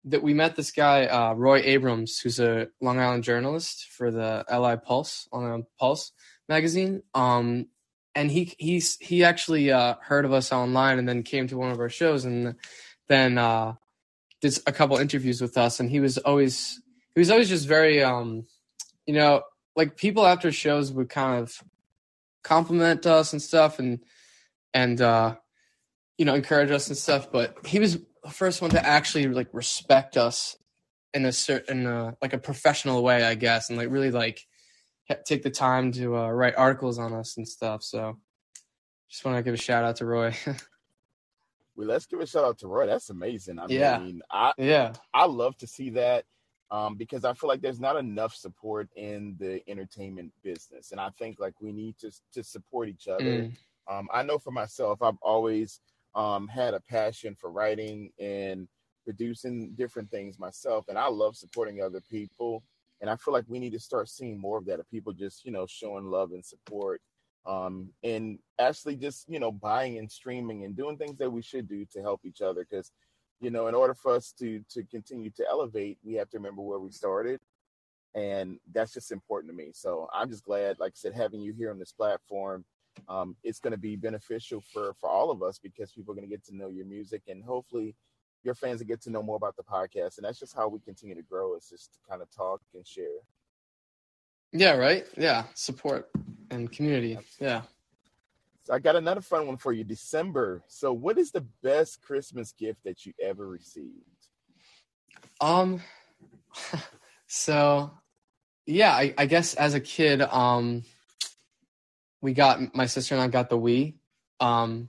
that 0.06 0.22
we 0.22 0.34
met 0.34 0.54
this 0.54 0.70
guy 0.70 1.06
uh, 1.06 1.32
Roy 1.32 1.62
Abrams, 1.64 2.18
who's 2.18 2.38
a 2.38 2.68
Long 2.80 2.98
Island 3.00 3.24
journalist 3.24 3.86
for 3.90 4.10
the 4.10 4.44
LI 4.50 4.76
Pulse, 4.76 5.28
Long 5.32 5.46
Island 5.46 5.64
Pulse 5.78 6.12
magazine. 6.48 7.02
Um, 7.14 7.68
and 8.14 8.30
he 8.30 8.54
he's 8.58 8.96
he 8.98 9.24
actually 9.24 9.72
uh, 9.72 9.94
heard 10.00 10.24
of 10.24 10.32
us 10.32 10.52
online 10.52 10.98
and 10.98 11.08
then 11.08 11.22
came 11.22 11.46
to 11.48 11.56
one 11.56 11.70
of 11.70 11.80
our 11.80 11.88
shows 11.88 12.24
and 12.24 12.54
then 13.08 13.38
uh, 13.38 13.74
did 14.40 14.58
a 14.66 14.72
couple 14.72 14.96
interviews 14.96 15.40
with 15.40 15.56
us. 15.58 15.80
And 15.80 15.90
he 15.90 16.00
was 16.00 16.18
always 16.18 16.80
he 17.14 17.20
was 17.20 17.30
always 17.30 17.48
just 17.48 17.66
very 17.66 18.02
um, 18.02 18.46
you 19.06 19.14
know 19.14 19.42
like 19.76 19.96
people 19.96 20.26
after 20.26 20.52
shows 20.52 20.92
would 20.92 21.08
kind 21.08 21.40
of 21.42 21.60
compliment 22.42 23.06
us 23.06 23.32
and 23.32 23.42
stuff 23.42 23.78
and 23.78 24.00
and 24.72 25.00
uh, 25.00 25.34
you 26.18 26.24
know 26.24 26.34
encourage 26.34 26.70
us 26.70 26.88
and 26.88 26.96
stuff. 26.96 27.32
But 27.32 27.66
he 27.66 27.80
was 27.80 27.98
the 28.22 28.30
first 28.30 28.62
one 28.62 28.70
to 28.70 28.86
actually 28.86 29.26
like 29.26 29.48
respect 29.52 30.16
us 30.16 30.56
in 31.12 31.24
a 31.24 31.32
certain 31.32 31.86
uh, 31.86 32.12
like 32.22 32.32
a 32.32 32.38
professional 32.38 33.02
way, 33.02 33.24
I 33.24 33.34
guess, 33.34 33.68
and 33.68 33.78
like 33.78 33.90
really 33.90 34.10
like 34.10 34.46
take 35.24 35.42
the 35.42 35.50
time 35.50 35.92
to 35.92 36.16
uh, 36.16 36.30
write 36.30 36.54
articles 36.56 36.98
on 36.98 37.12
us 37.12 37.36
and 37.36 37.46
stuff. 37.46 37.82
So 37.82 38.18
just 39.08 39.24
want 39.24 39.36
to 39.36 39.42
give 39.42 39.54
a 39.54 39.58
shout 39.58 39.84
out 39.84 39.96
to 39.96 40.06
Roy. 40.06 40.34
well, 41.76 41.88
let's 41.88 42.06
give 42.06 42.20
a 42.20 42.26
shout 42.26 42.44
out 42.44 42.58
to 42.58 42.68
Roy. 42.68 42.86
That's 42.86 43.10
amazing. 43.10 43.58
I 43.58 43.66
yeah. 43.68 43.98
mean, 43.98 44.22
I 44.30 44.52
yeah, 44.58 44.92
I 45.12 45.26
love 45.26 45.56
to 45.58 45.66
see 45.66 45.90
that 45.90 46.24
um, 46.70 46.96
because 46.96 47.24
I 47.24 47.34
feel 47.34 47.48
like 47.48 47.60
there's 47.60 47.80
not 47.80 47.96
enough 47.96 48.34
support 48.34 48.88
in 48.96 49.36
the 49.38 49.60
entertainment 49.68 50.32
business, 50.42 50.92
and 50.92 51.00
I 51.00 51.10
think 51.10 51.38
like 51.38 51.54
we 51.60 51.72
need 51.72 51.98
to 51.98 52.10
to 52.32 52.42
support 52.42 52.88
each 52.88 53.08
other. 53.08 53.24
Mm. 53.24 53.56
Um, 53.88 54.08
I 54.12 54.22
know 54.22 54.38
for 54.38 54.50
myself, 54.50 55.02
I've 55.02 55.18
always 55.20 55.80
um, 56.14 56.48
had 56.48 56.74
a 56.74 56.80
passion 56.80 57.36
for 57.38 57.50
writing 57.50 58.10
and 58.18 58.66
producing 59.04 59.74
different 59.76 60.10
things 60.10 60.38
myself, 60.38 60.86
and 60.88 60.98
I 60.98 61.08
love 61.08 61.36
supporting 61.36 61.82
other 61.82 62.00
people. 62.10 62.62
And 63.04 63.10
I 63.10 63.16
feel 63.16 63.34
like 63.34 63.44
we 63.48 63.58
need 63.58 63.74
to 63.74 63.78
start 63.78 64.08
seeing 64.08 64.40
more 64.40 64.56
of 64.56 64.64
that 64.64 64.80
of 64.80 64.90
people 64.90 65.12
just 65.12 65.44
you 65.44 65.52
know 65.52 65.66
showing 65.68 66.06
love 66.06 66.32
and 66.32 66.42
support, 66.42 67.02
um, 67.44 67.90
and 68.02 68.38
actually 68.58 68.96
just 68.96 69.28
you 69.28 69.38
know 69.38 69.52
buying 69.52 69.98
and 69.98 70.10
streaming 70.10 70.64
and 70.64 70.74
doing 70.74 70.96
things 70.96 71.18
that 71.18 71.30
we 71.30 71.42
should 71.42 71.68
do 71.68 71.84
to 71.92 72.00
help 72.00 72.22
each 72.24 72.40
other. 72.40 72.66
Because 72.68 72.92
you 73.42 73.50
know, 73.50 73.66
in 73.66 73.74
order 73.74 73.92
for 73.92 74.14
us 74.14 74.32
to 74.38 74.64
to 74.70 74.84
continue 74.84 75.28
to 75.36 75.44
elevate, 75.50 75.98
we 76.02 76.14
have 76.14 76.30
to 76.30 76.38
remember 76.38 76.62
where 76.62 76.78
we 76.78 76.90
started, 76.90 77.40
and 78.14 78.58
that's 78.72 78.94
just 78.94 79.12
important 79.12 79.52
to 79.52 79.56
me. 79.56 79.72
So 79.74 80.08
I'm 80.14 80.30
just 80.30 80.44
glad, 80.44 80.78
like 80.78 80.92
I 80.92 80.96
said, 80.96 81.12
having 81.14 81.42
you 81.42 81.52
here 81.52 81.70
on 81.70 81.78
this 81.78 81.92
platform 81.92 82.64
um, 83.08 83.36
it's 83.42 83.60
going 83.60 83.72
to 83.72 83.78
be 83.78 83.96
beneficial 83.96 84.62
for 84.72 84.94
for 85.00 85.10
all 85.10 85.30
of 85.30 85.42
us 85.42 85.58
because 85.58 85.92
people 85.92 86.12
are 86.12 86.16
going 86.16 86.28
to 86.28 86.34
get 86.34 86.44
to 86.46 86.56
know 86.56 86.68
your 86.68 86.86
music 86.86 87.22
and 87.28 87.44
hopefully 87.44 87.94
your 88.44 88.54
fans 88.54 88.80
to 88.80 88.84
get 88.84 89.00
to 89.02 89.10
know 89.10 89.22
more 89.22 89.36
about 89.36 89.56
the 89.56 89.62
podcast 89.62 90.18
and 90.18 90.24
that's 90.24 90.38
just 90.38 90.54
how 90.54 90.68
we 90.68 90.78
continue 90.80 91.14
to 91.14 91.22
grow 91.22 91.56
is 91.56 91.68
just 91.68 91.94
to 91.94 91.98
kind 92.08 92.22
of 92.22 92.30
talk 92.30 92.60
and 92.74 92.86
share. 92.86 93.06
Yeah 94.52 94.72
right? 94.72 95.06
Yeah 95.16 95.44
support 95.54 96.10
and 96.50 96.70
community. 96.70 97.18
Yeah. 97.40 97.62
So 98.64 98.72
i 98.72 98.78
got 98.78 98.96
another 98.96 99.20
fun 99.20 99.46
one 99.46 99.56
for 99.56 99.72
you 99.72 99.84
december. 99.84 100.62
So 100.68 100.92
what 100.92 101.18
is 101.18 101.30
the 101.30 101.46
best 101.62 102.02
christmas 102.02 102.52
gift 102.52 102.84
that 102.84 103.06
you 103.06 103.12
ever 103.22 103.46
received? 103.48 104.28
Um 105.40 105.80
so 107.26 107.90
yeah 108.66 108.92
I, 108.92 109.14
I 109.18 109.26
guess 109.26 109.54
as 109.54 109.74
a 109.74 109.80
kid 109.80 110.22
um 110.22 110.84
we 112.24 112.32
got 112.32 112.74
my 112.74 112.86
sister 112.86 113.14
and 113.14 113.22
I 113.22 113.28
got 113.28 113.50
the 113.50 113.58
Wii. 113.58 113.96
Um, 114.40 114.88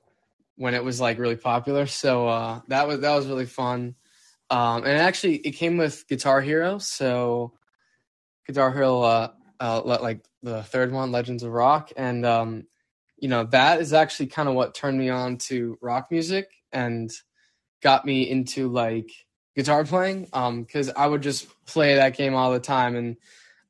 when 0.55 0.73
it 0.73 0.83
was 0.83 1.01
like 1.01 1.19
really 1.19 1.35
popular. 1.35 1.85
So 1.85 2.27
uh, 2.27 2.61
that 2.67 2.87
was 2.87 2.99
that 3.01 3.15
was 3.15 3.27
really 3.27 3.45
fun. 3.45 3.95
Um, 4.49 4.83
and 4.83 4.97
actually, 4.97 5.37
it 5.37 5.51
came 5.51 5.77
with 5.77 6.07
Guitar 6.07 6.41
Hero. 6.41 6.77
So 6.77 7.53
Guitar 8.45 8.71
Hero, 8.71 9.01
uh, 9.01 9.31
uh, 9.59 9.81
like 9.83 10.23
the 10.43 10.63
third 10.63 10.91
one, 10.91 11.11
Legends 11.11 11.43
of 11.43 11.51
Rock, 11.51 11.91
and 11.97 12.25
um, 12.25 12.67
you 13.17 13.27
know 13.27 13.45
that 13.45 13.81
is 13.81 13.93
actually 13.93 14.27
kind 14.27 14.47
of 14.47 14.55
what 14.55 14.75
turned 14.75 14.99
me 14.99 15.09
on 15.09 15.37
to 15.37 15.77
rock 15.81 16.07
music 16.11 16.49
and 16.71 17.11
got 17.81 18.05
me 18.05 18.29
into 18.29 18.67
like 18.69 19.11
guitar 19.55 19.85
playing. 19.85 20.23
Because 20.23 20.89
um, 20.89 20.95
I 20.97 21.07
would 21.07 21.21
just 21.21 21.47
play 21.65 21.95
that 21.95 22.17
game 22.17 22.35
all 22.35 22.51
the 22.51 22.59
time 22.59 22.95
and 22.95 23.17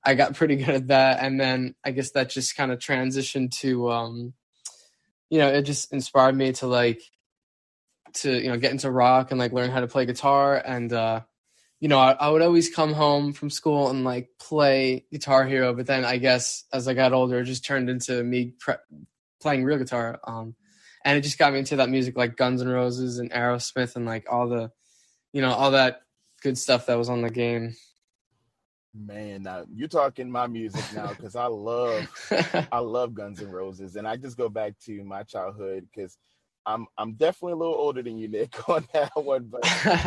I 0.03 0.15
got 0.15 0.35
pretty 0.35 0.55
good 0.57 0.69
at 0.69 0.87
that. 0.87 1.21
And 1.21 1.39
then 1.39 1.75
I 1.83 1.91
guess 1.91 2.11
that 2.11 2.29
just 2.29 2.55
kind 2.55 2.71
of 2.71 2.79
transitioned 2.79 3.51
to, 3.59 3.91
um, 3.91 4.33
you 5.29 5.39
know, 5.39 5.47
it 5.47 5.63
just 5.63 5.91
inspired 5.93 6.35
me 6.35 6.53
to 6.53 6.67
like, 6.67 7.01
to, 8.13 8.31
you 8.31 8.49
know, 8.49 8.57
get 8.57 8.71
into 8.71 8.89
rock 8.89 9.31
and 9.31 9.39
like 9.39 9.51
learn 9.51 9.71
how 9.71 9.81
to 9.81 9.87
play 9.87 10.05
guitar. 10.05 10.55
And, 10.55 10.91
uh, 10.93 11.21
you 11.79 11.89
know, 11.89 11.99
I, 11.99 12.11
I 12.13 12.29
would 12.29 12.41
always 12.41 12.73
come 12.73 12.93
home 12.93 13.33
from 13.33 13.49
school 13.49 13.89
and 13.89 14.03
like 14.03 14.29
play 14.39 15.05
Guitar 15.11 15.45
Hero. 15.45 15.73
But 15.73 15.87
then 15.87 16.05
I 16.05 16.17
guess 16.17 16.63
as 16.71 16.87
I 16.87 16.93
got 16.93 17.13
older, 17.13 17.39
it 17.39 17.45
just 17.45 17.65
turned 17.65 17.89
into 17.89 18.23
me 18.23 18.53
pre- 18.59 18.75
playing 19.41 19.65
real 19.65 19.77
guitar. 19.77 20.19
Um, 20.25 20.55
and 21.03 21.17
it 21.17 21.21
just 21.21 21.37
got 21.37 21.53
me 21.53 21.59
into 21.59 21.75
that 21.75 21.89
music 21.89 22.17
like 22.17 22.37
Guns 22.37 22.61
N' 22.61 22.69
Roses 22.69 23.19
and 23.19 23.31
Aerosmith 23.31 23.95
and 23.95 24.05
like 24.05 24.31
all 24.31 24.47
the, 24.47 24.71
you 25.33 25.41
know, 25.41 25.51
all 25.51 25.71
that 25.71 26.01
good 26.41 26.57
stuff 26.57 26.85
that 26.85 26.97
was 26.97 27.09
on 27.09 27.21
the 27.21 27.29
game. 27.29 27.75
Man, 28.97 29.43
now 29.43 29.65
you're 29.73 29.89
talking 29.89 30.31
my 30.31 30.47
music 30.47 30.85
now 30.95 31.09
because 31.09 31.35
I 31.35 31.47
love 31.47 32.07
I 32.71 32.79
love 32.79 33.13
Guns 33.13 33.41
N' 33.41 33.49
Roses, 33.49 33.97
and 33.97 34.07
I 34.07 34.15
just 34.15 34.37
go 34.37 34.47
back 34.47 34.79
to 34.85 35.03
my 35.03 35.23
childhood 35.23 35.85
because 35.93 36.17
I'm 36.65 36.87
I'm 36.97 37.13
definitely 37.15 37.53
a 37.53 37.57
little 37.57 37.75
older 37.75 38.01
than 38.01 38.17
you, 38.17 38.29
Nick, 38.29 38.69
on 38.69 38.87
that 38.93 39.11
one. 39.15 39.49
But 39.51 39.65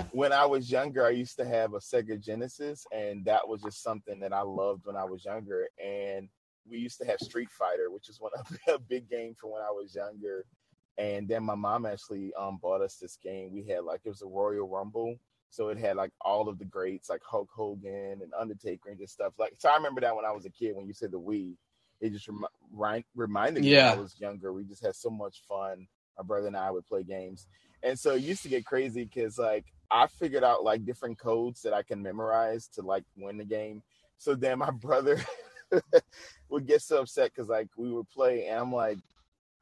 when 0.13 0.33
I 0.33 0.47
was 0.47 0.71
younger, 0.71 1.05
I 1.05 1.11
used 1.11 1.37
to 1.37 1.45
have 1.45 1.75
a 1.75 1.81
Sega 1.81 2.19
Genesis, 2.19 2.87
and 2.91 3.25
that 3.27 3.47
was 3.47 3.61
just 3.61 3.83
something 3.83 4.21
that 4.21 4.33
I 4.33 4.41
loved 4.41 4.87
when 4.87 4.97
I 4.97 5.05
was 5.05 5.23
younger. 5.23 5.69
And 5.85 6.31
we 6.67 6.79
used 6.79 6.99
to 7.01 7.07
have 7.07 7.19
Street 7.21 7.51
Fighter, 7.51 7.91
which 7.91 8.09
is 8.09 8.21
one 8.21 8.33
of 8.39 8.59
a 8.75 8.79
big 8.79 9.11
game 9.11 9.35
from 9.39 9.51
when 9.51 9.63
I 9.63 9.71
was 9.71 9.95
younger. 9.95 10.47
And 10.97 11.29
then 11.29 11.45
my 11.45 11.55
mom 11.55 11.85
actually 11.85 12.33
um, 12.39 12.59
bought 12.61 12.81
us 12.81 12.97
this 12.97 13.19
game. 13.23 13.53
We 13.53 13.65
had 13.65 13.85
like 13.85 14.01
it 14.05 14.09
was 14.09 14.23
a 14.23 14.27
Royal 14.27 14.67
Rumble 14.67 15.17
so 15.51 15.69
it 15.69 15.79
had 15.79 15.97
like 15.97 16.13
all 16.21 16.49
of 16.49 16.59
the 16.59 16.65
greats 16.65 17.09
like 17.09 17.23
Hulk 17.25 17.49
Hogan 17.55 18.21
and 18.23 18.33
Undertaker 18.39 18.91
and 18.91 18.99
just 18.99 19.13
stuff 19.13 19.33
like. 19.39 19.55
So 19.59 19.69
I 19.69 19.77
remember 19.77 20.01
that 20.03 20.15
when 20.15 20.25
I 20.25 20.33
was 20.33 20.45
a 20.45 20.51
kid 20.51 20.77
when 20.77 20.87
you 20.87 20.93
said 20.93 21.11
the 21.11 21.21
Wii, 21.21 21.55
it 22.01 22.11
just 22.11 22.29
rem- 22.73 23.05
reminded 23.15 23.63
me 23.63 23.71
yeah. 23.71 23.91
when 23.91 23.99
I 23.99 24.03
was 24.03 24.21
younger. 24.21 24.53
We 24.53 24.65
just 24.65 24.85
had 24.85 24.95
so 24.95 25.11
much 25.11 25.43
fun. 25.49 25.87
My 26.17 26.25
brother 26.25 26.49
and 26.49 26.57
I 26.57 26.71
would 26.71 26.87
play 26.87 27.05
games, 27.05 27.47
and 27.83 27.99
so 27.99 28.15
it 28.15 28.23
used 28.23 28.43
to 28.43 28.49
get 28.49 28.67
crazy 28.67 29.05
because 29.05 29.39
like 29.39 29.67
I 29.91 30.07
figured 30.07 30.45
out 30.45 30.65
like 30.65 30.85
different 30.85 31.19
codes 31.19 31.63
that 31.63 31.73
I 31.73 31.83
can 31.83 32.03
memorize 32.03 32.69
to 32.75 32.83
like 32.83 33.05
win 33.17 33.39
the 33.39 33.45
game. 33.45 33.83
So 34.17 34.35
then 34.35 34.59
my 34.59 34.71
brother, 34.73 35.21
would 36.49 36.67
get 36.67 36.83
so 36.83 37.01
upset 37.03 37.33
because 37.35 37.49
like 37.49 37.69
we 37.77 37.93
would 37.93 38.09
play 38.09 38.47
and 38.47 38.61
I'm 38.61 38.73
like, 38.73 38.99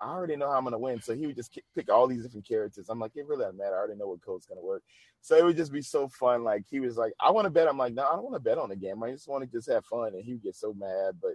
I 0.00 0.08
already 0.10 0.36
know 0.36 0.50
how 0.50 0.58
I'm 0.58 0.64
gonna 0.64 0.78
win. 0.78 1.00
So 1.00 1.14
he 1.14 1.26
would 1.26 1.36
just 1.36 1.58
pick 1.74 1.90
all 1.90 2.06
these 2.06 2.22
different 2.22 2.46
characters. 2.46 2.88
I'm 2.88 2.98
like, 3.00 3.12
it 3.16 3.26
really 3.26 3.44
doesn't 3.44 3.58
matter. 3.58 3.74
I 3.74 3.78
already 3.78 3.98
know 3.98 4.08
what 4.08 4.22
code's 4.22 4.46
gonna 4.46 4.60
work. 4.60 4.82
So 5.22 5.36
it 5.36 5.44
would 5.44 5.56
just 5.56 5.72
be 5.72 5.82
so 5.82 6.08
fun. 6.08 6.44
Like 6.44 6.64
he 6.70 6.80
was 6.80 6.96
like, 6.96 7.12
I 7.20 7.30
want 7.30 7.46
to 7.46 7.50
bet. 7.50 7.68
I'm 7.68 7.78
like, 7.78 7.94
no, 7.94 8.06
I 8.06 8.12
don't 8.12 8.24
want 8.24 8.36
to 8.36 8.40
bet 8.40 8.58
on 8.58 8.68
the 8.68 8.76
game. 8.76 9.02
I 9.02 9.10
just 9.10 9.28
want 9.28 9.44
to 9.44 9.50
just 9.50 9.70
have 9.70 9.84
fun. 9.84 10.14
And 10.14 10.22
he 10.24 10.34
would 10.34 10.42
get 10.42 10.54
so 10.54 10.74
mad. 10.74 11.14
But 11.20 11.32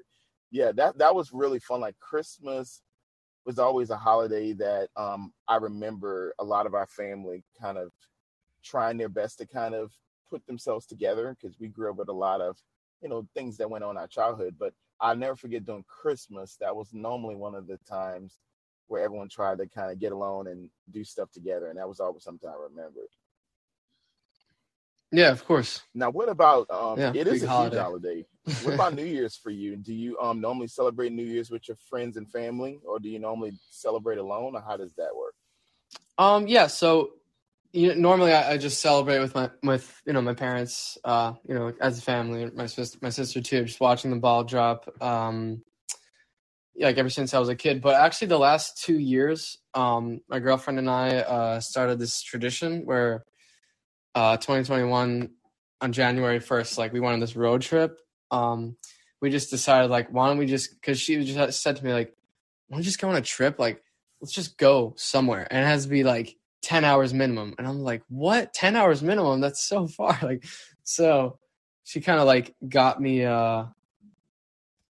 yeah, 0.51 0.72
that 0.74 0.98
that 1.00 1.15
was 1.15 1.34
really 1.34 1.60
fun. 1.60 1.82
Like 1.82 2.00
Christmas 2.00 2.82
was 3.46 3.58
always 3.58 3.89
a 3.89 3.98
holiday 3.98 4.53
that 4.53 4.89
um 4.96 5.34
I 5.48 5.56
remember 5.58 6.34
a 6.39 6.44
lot 6.44 6.65
of 6.68 6.75
our 6.75 6.88
family 6.88 7.44
kind 7.60 7.77
of 7.77 7.91
trying 8.63 8.98
their 8.98 9.10
best 9.10 9.39
to 9.39 9.48
kind 9.48 9.74
of 9.74 9.91
put 10.30 10.46
themselves 10.46 10.86
together 10.86 11.36
because 11.39 11.60
we 11.60 11.68
grew 11.68 11.89
up 11.89 11.98
with 11.98 12.10
a 12.10 12.13
lot 12.13 12.41
of 12.41 12.58
you 13.01 13.10
know 13.10 13.27
things 13.34 13.58
that 13.58 13.70
went 13.70 13.84
on 13.84 13.98
our 13.98 14.08
childhood. 14.08 14.56
But 14.60 14.74
I'll 15.00 15.15
never 15.15 15.36
forget 15.36 15.65
during 15.65 15.84
Christmas. 15.88 16.58
That 16.62 16.75
was 16.75 16.94
normally 16.94 17.36
one 17.36 17.56
of 17.56 17.65
the 17.68 17.77
times 17.89 18.38
where 18.91 19.03
everyone 19.03 19.29
tried 19.29 19.60
to 19.60 19.67
kind 19.67 19.91
of 19.91 20.00
get 20.00 20.12
along 20.12 20.48
and 20.48 20.69
do 20.91 21.03
stuff 21.03 21.31
together, 21.31 21.69
and 21.69 21.79
that 21.79 21.88
was 21.88 22.01
always 22.01 22.24
something 22.24 22.50
I 22.50 22.55
remembered. 22.62 23.07
Yeah, 25.13 25.31
of 25.31 25.45
course. 25.45 25.81
Now, 25.93 26.10
what 26.10 26.29
about 26.29 26.69
um? 26.69 27.00
Yeah, 27.00 27.13
it 27.15 27.27
is 27.27 27.43
a 27.43 27.48
holiday. 27.48 27.75
huge 27.75 27.83
holiday. 27.83 28.25
What 28.63 28.74
about 28.74 28.95
New 28.95 29.05
Year's 29.05 29.36
for 29.36 29.51
you? 29.51 29.75
Do 29.77 29.93
you 29.93 30.17
um 30.19 30.41
normally 30.41 30.67
celebrate 30.67 31.12
New 31.12 31.24
Year's 31.24 31.51
with 31.51 31.67
your 31.67 31.77
friends 31.89 32.17
and 32.17 32.29
family, 32.29 32.79
or 32.86 33.00
do 33.00 33.07
you 33.07 33.19
normally 33.19 33.53
celebrate 33.69 34.17
alone, 34.17 34.55
or 34.55 34.62
how 34.62 34.77
does 34.77 34.93
that 34.95 35.15
work? 35.15 35.36
Um, 36.17 36.48
yeah. 36.48 36.67
So, 36.67 37.12
you 37.71 37.89
know, 37.89 37.93
normally 37.95 38.33
I, 38.33 38.53
I 38.53 38.57
just 38.57 38.81
celebrate 38.81 39.19
with 39.19 39.36
my 39.36 39.50
with 39.63 40.01
you 40.05 40.13
know 40.13 40.21
my 40.21 40.33
parents, 40.33 40.98
uh, 41.03 41.33
you 41.48 41.53
know, 41.53 41.71
as 41.79 42.00
a 42.00 42.01
family. 42.01 42.50
My 42.53 42.65
sister, 42.65 42.98
my 43.01 43.10
sister 43.10 43.41
too, 43.41 43.65
just 43.65 43.79
watching 43.79 44.12
the 44.12 44.17
ball 44.17 44.43
drop. 44.43 44.89
Um, 45.01 45.62
like 46.80 46.98
ever 46.98 47.10
since 47.10 47.34
I 47.34 47.40
was 47.40 47.50
a 47.50 47.56
kid. 47.56 47.82
But 47.82 47.96
actually, 47.96 48.28
the 48.28 48.40
last 48.40 48.84
two 48.84 48.98
years, 48.98 49.58
um, 49.74 50.22
my 50.30 50.40
girlfriend 50.40 50.80
and 50.80 50.90
I 50.90 51.18
uh, 51.18 51.60
started 51.60 52.00
this 52.00 52.22
tradition 52.22 52.86
where, 52.86 53.25
uh, 54.16 54.38
2021 54.38 55.30
on 55.82 55.92
January 55.92 56.40
1st, 56.40 56.78
like 56.78 56.94
we 56.94 57.00
went 57.00 57.13
on 57.13 57.20
this 57.20 57.36
road 57.36 57.62
trip. 57.62 58.00
Um, 58.30 58.78
we 59.22 59.30
just 59.30 59.50
decided 59.50 59.90
like, 59.90 60.10
why 60.10 60.28
don't 60.28 60.38
we 60.38 60.46
just? 60.46 60.74
Because 60.80 61.00
she 61.00 61.24
just 61.24 61.62
said 61.62 61.75
to 61.75 61.86
me 61.86 61.94
like, 61.94 62.16
why 62.68 62.75
don't 62.75 62.82
you 62.82 62.86
just 62.86 63.00
go 63.00 63.10
on 63.10 63.16
a 63.16 63.22
trip? 63.22 63.60
Like, 63.60 63.84
let's 64.22 64.34
just 64.34 64.58
go 64.58 64.94
somewhere, 64.98 65.48
and 65.51 65.63
it 65.63 65.68
has 65.68 65.84
to 65.84 65.90
be 65.90 66.04
like 66.04 66.38
10 66.62 66.86
hours 66.86 67.13
minimum. 67.13 67.56
And 67.58 67.68
I'm 67.68 67.80
like, 67.80 68.04
what? 68.08 68.54
10 68.54 68.75
hours 68.75 69.01
minimum? 69.01 69.42
That's 69.42 69.63
so 69.63 69.88
far. 69.98 70.18
Like, 70.22 70.46
so 70.84 71.40
she 71.84 72.01
kind 72.01 72.20
of 72.20 72.28
like 72.28 72.56
got 72.68 73.01
me 73.01 73.25
uh 73.25 73.66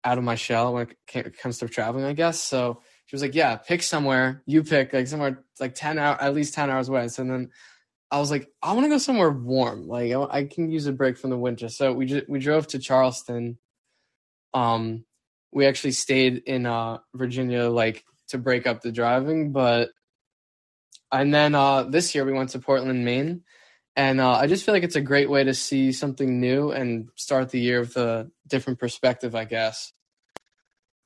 out 0.04 0.18
of 0.18 0.24
my 0.24 0.36
shell 0.36 0.74
when 0.74 0.88
it 1.14 1.38
comes 1.38 1.60
to 1.60 1.68
traveling, 1.68 2.06
I 2.06 2.14
guess. 2.14 2.40
So 2.42 2.82
she 3.06 3.16
was 3.16 3.22
like, 3.22 3.36
yeah, 3.36 3.56
pick 3.58 3.84
somewhere. 3.84 4.44
You 4.46 4.64
pick 4.64 4.94
like 4.94 5.08
somewhere 5.08 5.44
like 5.60 5.76
10 5.76 5.98
hours, 5.98 6.18
at 6.22 6.34
least 6.34 6.54
10 6.54 6.70
hours 6.70 6.90
away. 6.90 7.08
So 7.10 7.24
then 7.24 7.50
I 8.12 8.20
was 8.20 8.32
like, 8.32 8.50
I 8.62 8.74
want 8.74 8.86
to 8.86 8.90
go 8.90 8.98
somewhere 8.98 9.32
warm. 9.32 9.88
Like 9.88 10.12
I, 10.32 10.46
can 10.46 10.72
use 10.72 10.88
a 10.88 10.92
break 10.94 11.18
from 11.18 11.30
the 11.30 11.38
winter. 11.38 11.70
So 11.70 11.94
we 11.94 12.24
we 12.28 12.40
drove 12.40 12.68
to 12.68 12.80
Charleston. 12.80 13.58
Um, 14.54 15.06
we 15.52 15.66
actually 15.66 15.92
stayed 15.92 16.44
in 16.46 16.66
uh 16.66 17.00
Virginia, 17.14 17.70
like 17.70 18.04
to 18.30 18.38
break 18.38 18.66
up 18.66 18.82
the 18.82 18.92
driving, 18.92 19.52
but 19.52 19.90
and 21.12 21.34
then 21.34 21.56
uh, 21.56 21.84
this 21.84 22.14
year 22.14 22.24
we 22.26 22.34
went 22.34 22.52
to 22.52 22.60
Portland, 22.60 23.04
Maine, 23.04 23.42
and 24.00 24.22
uh, 24.22 24.32
I 24.32 24.48
just 24.48 24.64
feel 24.64 24.74
like 24.74 24.84
it's 24.84 24.96
a 24.96 25.02
great 25.02 25.30
way 25.30 25.44
to 25.44 25.54
see 25.54 25.92
something 25.92 26.40
new 26.40 26.72
and 26.72 27.10
start 27.16 27.50
the 27.50 27.60
year 27.60 27.82
with 27.82 27.98
a 27.98 28.32
different 28.48 28.80
perspective, 28.80 29.36
I 29.36 29.44
guess. 29.44 29.92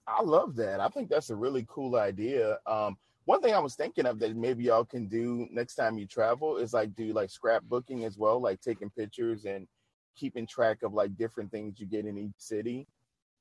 I 0.06 0.22
love 0.22 0.56
that. 0.58 0.80
I 0.80 0.90
think 0.90 1.10
that's 1.10 1.32
a 1.32 1.36
really 1.36 1.66
cool 1.68 1.96
idea. 1.96 2.60
Um, 2.68 2.96
one 3.26 3.42
thing 3.42 3.56
I 3.56 3.60
was 3.60 3.74
thinking 3.74 4.06
of 4.06 4.20
that 4.20 4.36
maybe 4.36 4.66
y'all 4.66 4.86
can 4.86 5.08
do 5.08 5.48
next 5.50 5.74
time 5.74 5.98
you 5.98 6.06
travel 6.06 6.58
is 6.58 6.72
like 6.72 6.94
do 6.94 7.14
like 7.14 7.32
scrapbooking 7.32 8.06
as 8.06 8.20
well, 8.20 8.40
like 8.40 8.62
taking 8.62 8.92
pictures 8.92 9.46
and 9.46 9.68
keeping 10.16 10.46
track 10.46 10.84
of 10.84 10.94
like 10.94 11.18
different 11.18 11.50
things 11.50 11.80
you 11.80 11.88
get 11.88 12.06
in 12.06 12.16
each 12.16 12.36
city. 12.38 12.86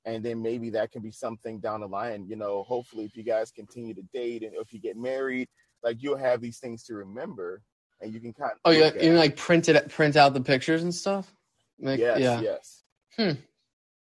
And 0.07 0.25
then 0.25 0.41
maybe 0.41 0.71
that 0.71 0.93
can 0.93 1.03
be 1.03 1.13
something 1.13 1.61
down 1.61 1.81
the 1.83 1.89
line, 1.89 2.25
you 2.27 2.37
know, 2.37 2.63
hopefully 2.63 3.05
if 3.05 3.19
you 3.19 3.23
guys 3.23 3.51
continue 3.51 3.93
to 3.93 4.03
date 4.15 4.45
and 4.45 4.55
if 4.55 4.73
you 4.73 4.81
get 4.81 4.97
married, 4.97 5.51
like 5.83 6.03
you'll 6.03 6.17
have 6.17 6.41
these 6.41 6.59
things 6.59 6.85
to 6.85 6.95
remember 6.95 7.61
and 8.03 8.13
you 8.13 8.21
can 8.21 8.33
kind 8.33 8.53
of 8.53 8.59
Oh, 8.65 8.71
yeah, 8.71 8.93
you 8.95 9.13
it. 9.13 9.17
like 9.17 9.37
print 9.37 9.69
it, 9.69 9.89
print 9.89 10.17
out 10.17 10.35
the 10.35 10.41
pictures 10.41 10.83
and 10.83 10.95
stuff. 10.95 11.33
Like, 11.81 11.99
yes, 12.01 12.19
yeah, 12.21 12.41
yes. 12.41 13.37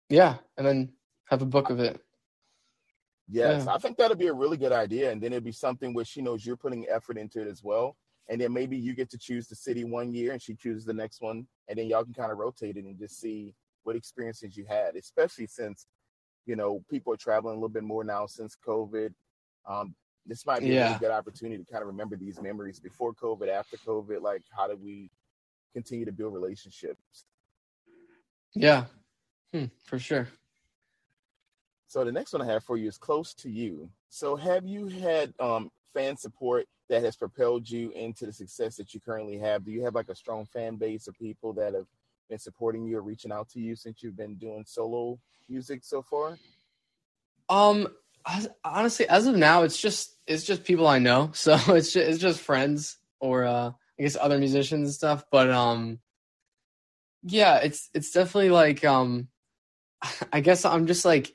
yeah, 0.09 0.35
and 0.57 0.65
then 0.67 0.89
have 1.29 1.41
a 1.41 1.45
book 1.45 1.69
of 1.69 1.79
it. 1.79 2.01
Yes, 3.27 3.63
Yeah. 3.65 3.73
I 3.73 3.77
think 3.77 3.97
that'd 3.97 4.17
be 4.19 4.27
a 4.27 4.33
really 4.33 4.57
good 4.57 4.71
idea. 4.73 5.11
And 5.11 5.21
then 5.21 5.31
it'd 5.31 5.43
be 5.43 5.51
something 5.51 5.93
where 5.93 6.05
she 6.05 6.21
knows 6.21 6.45
you're 6.45 6.57
putting 6.57 6.87
effort 6.89 7.17
into 7.17 7.41
it 7.41 7.47
as 7.47 7.63
well. 7.63 7.95
And 8.29 8.39
then 8.39 8.53
maybe 8.53 8.77
you 8.77 8.93
get 8.93 9.09
to 9.11 9.17
choose 9.17 9.47
the 9.47 9.55
city 9.55 9.83
one 9.83 10.13
year 10.13 10.31
and 10.33 10.41
she 10.41 10.55
chooses 10.55 10.85
the 10.85 10.93
next 10.93 11.21
one. 11.21 11.47
And 11.67 11.77
then 11.77 11.87
y'all 11.87 12.03
can 12.03 12.13
kind 12.13 12.31
of 12.31 12.37
rotate 12.37 12.77
it 12.77 12.83
and 12.85 12.97
just 12.97 13.19
see 13.19 13.55
what 13.83 13.95
experiences 13.95 14.55
you 14.57 14.65
had, 14.67 14.95
especially 14.95 15.47
since, 15.47 15.87
you 16.45 16.55
know, 16.55 16.83
people 16.89 17.13
are 17.13 17.17
traveling 17.17 17.53
a 17.53 17.57
little 17.57 17.69
bit 17.69 17.83
more 17.83 18.03
now 18.03 18.25
since 18.25 18.57
COVID. 18.67 19.13
Um, 19.67 19.95
this 20.25 20.45
might 20.45 20.61
be 20.61 20.75
a 20.75 20.83
really 20.83 20.99
good 20.99 21.11
opportunity 21.11 21.63
to 21.63 21.71
kind 21.71 21.81
of 21.81 21.87
remember 21.87 22.15
these 22.15 22.41
memories 22.41 22.79
before 22.79 23.13
COVID, 23.13 23.49
after 23.49 23.77
COVID. 23.77 24.21
Like, 24.21 24.43
how 24.55 24.67
do 24.67 24.75
we 24.75 25.09
continue 25.73 26.05
to 26.05 26.11
build 26.11 26.33
relationships? 26.33 27.25
Yeah, 28.53 28.85
hmm, 29.53 29.65
for 29.85 29.97
sure. 29.97 30.27
So 31.87 32.05
the 32.05 32.11
next 32.11 32.33
one 32.33 32.41
I 32.41 32.45
have 32.45 32.63
for 32.63 32.77
you 32.77 32.87
is 32.87 32.97
close 32.97 33.33
to 33.35 33.49
you. 33.49 33.89
So 34.09 34.35
have 34.35 34.65
you 34.65 34.87
had 34.87 35.33
um, 35.39 35.69
fan 35.93 36.15
support 36.15 36.65
that 36.89 37.03
has 37.03 37.15
propelled 37.15 37.69
you 37.69 37.91
into 37.91 38.25
the 38.25 38.33
success 38.33 38.75
that 38.77 38.93
you 38.93 38.99
currently 38.99 39.37
have? 39.37 39.65
Do 39.65 39.71
you 39.71 39.83
have 39.83 39.95
like 39.95 40.09
a 40.09 40.15
strong 40.15 40.45
fan 40.45 40.75
base 40.75 41.07
of 41.07 41.17
people 41.17 41.53
that 41.53 41.73
have 41.73 41.87
been 42.29 42.39
supporting 42.39 42.85
you 42.85 42.97
or 42.97 43.01
reaching 43.01 43.31
out 43.31 43.49
to 43.49 43.59
you 43.59 43.75
since 43.75 44.01
you've 44.01 44.15
been 44.15 44.35
doing 44.35 44.63
solo 44.65 45.19
music 45.49 45.83
so 45.83 46.01
far? 46.01 46.37
Um, 47.49 47.87
honestly, 48.63 49.07
as 49.07 49.27
of 49.27 49.35
now, 49.35 49.63
it's 49.63 49.77
just 49.79 50.15
it's 50.27 50.43
just 50.43 50.63
people 50.63 50.87
I 50.87 50.99
know. 50.99 51.31
So 51.35 51.53
it's 51.69 51.93
just, 51.93 51.97
it's 52.09 52.19
just 52.19 52.41
friends 52.41 52.97
or 53.19 53.45
uh, 53.45 53.71
I 53.71 54.01
guess 54.01 54.17
other 54.19 54.37
musicians 54.37 54.87
and 54.87 54.93
stuff. 54.93 55.25
But 55.31 55.49
um, 55.49 55.99
yeah, 57.23 57.57
it's 57.57 57.89
it's 57.93 58.11
definitely 58.11 58.49
like 58.49 58.83
um, 58.83 59.27
I 60.33 60.41
guess 60.41 60.65
I'm 60.65 60.87
just 60.87 61.05
like, 61.05 61.33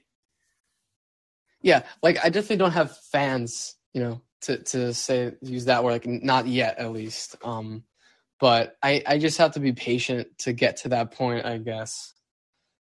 yeah, 1.62 1.83
like 2.02 2.19
I 2.25 2.28
definitely 2.28 2.57
don't 2.57 2.73
have 2.73 2.97
fans, 3.12 3.76
you 3.93 4.02
know, 4.02 4.23
to 4.43 4.59
to 4.59 4.95
say 4.95 5.33
use 5.43 5.66
that 5.66 5.85
word 5.85 5.93
like 5.93 6.07
not 6.07 6.47
yet 6.47 6.78
at 6.78 6.93
least. 6.93 7.37
Um, 7.45 7.85
but 8.38 8.76
I 8.83 9.02
I 9.07 9.19
just 9.19 9.38
have 9.38 9.52
to 9.52 9.61
be 9.61 9.73
patient 9.73 10.28
to 10.38 10.52
get 10.52 10.78
to 10.78 10.90
that 10.90 11.12
point, 11.12 11.47
I 11.47 11.59
guess. 11.59 12.14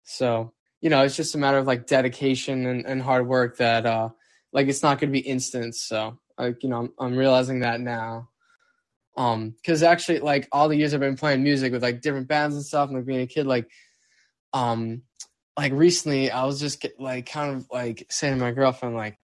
So 0.04 0.52
you 0.80 0.90
know, 0.90 1.02
it's 1.02 1.16
just 1.16 1.34
a 1.34 1.38
matter 1.38 1.58
of 1.58 1.66
like 1.66 1.86
dedication 1.86 2.66
and, 2.66 2.86
and 2.86 3.02
hard 3.02 3.26
work 3.26 3.58
that 3.58 3.86
uh 3.86 4.08
like 4.52 4.68
it's 4.68 4.82
not 4.82 4.98
gonna 4.98 5.12
be 5.12 5.20
instant. 5.20 5.74
So 5.74 6.18
like, 6.38 6.62
you 6.62 6.68
know, 6.68 6.78
I'm 6.78 6.92
I'm 6.98 7.16
realizing 7.16 7.60
that 7.60 7.80
now. 7.80 8.28
Um, 9.16 9.50
because 9.50 9.82
actually 9.82 10.20
like 10.20 10.48
all 10.52 10.68
the 10.68 10.76
years 10.76 10.94
I've 10.94 11.00
been 11.00 11.16
playing 11.16 11.42
music 11.42 11.72
with 11.72 11.82
like 11.82 12.00
different 12.00 12.28
bands 12.28 12.54
and 12.56 12.64
stuff 12.64 12.88
and 12.88 12.96
like 12.96 13.06
being 13.06 13.20
a 13.20 13.26
kid, 13.26 13.46
like 13.46 13.68
um 14.52 15.02
like 15.56 15.72
recently 15.72 16.30
I 16.30 16.44
was 16.46 16.58
just 16.58 16.80
get, 16.80 16.98
like 16.98 17.26
kind 17.26 17.56
of 17.56 17.66
like 17.70 18.06
saying 18.08 18.34
to 18.34 18.40
my 18.40 18.52
girlfriend, 18.52 18.96
like, 18.96 19.18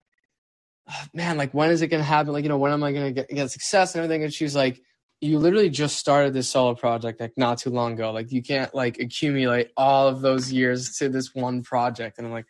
"Ah, 0.90 1.08
man, 1.14 1.38
like 1.38 1.54
when 1.54 1.70
is 1.72 1.82
it 1.82 1.88
gonna 1.88 2.04
happen? 2.04 2.34
Like, 2.34 2.44
you 2.44 2.50
know, 2.50 2.58
when 2.58 2.74
am 2.74 2.84
I 2.84 2.92
gonna 2.92 3.12
get, 3.12 3.30
get 3.30 3.52
success 3.52 3.96
and 3.96 4.04
everything? 4.04 4.24
And 4.24 4.34
she 4.34 4.44
was 4.44 4.56
like, 4.56 4.82
you 5.26 5.40
literally 5.40 5.70
just 5.72 5.98
started 5.98 6.34
this 6.34 6.50
solo 6.50 6.76
project 6.76 7.22
like 7.22 7.34
not 7.38 7.60
too 7.60 7.72
long 7.72 7.94
ago. 7.94 8.12
Like 8.12 8.32
you 8.32 8.44
can't 8.44 8.74
like 8.76 9.00
accumulate 9.00 9.72
all 9.78 10.08
of 10.10 10.22
those 10.22 10.52
years 10.54 10.98
to 10.98 11.10
this 11.10 11.36
one 11.36 11.64
project. 11.64 12.18
And 12.20 12.28
I'm 12.28 12.34
like, 12.34 12.48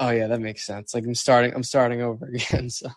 oh 0.00 0.10
yeah, 0.10 0.28
that 0.28 0.40
makes 0.40 0.66
sense. 0.66 0.94
Like 0.94 1.04
I'm 1.04 1.14
starting, 1.16 1.54
I'm 1.54 1.64
starting 1.64 2.02
over 2.02 2.26
again. 2.34 2.70
So 2.70 2.88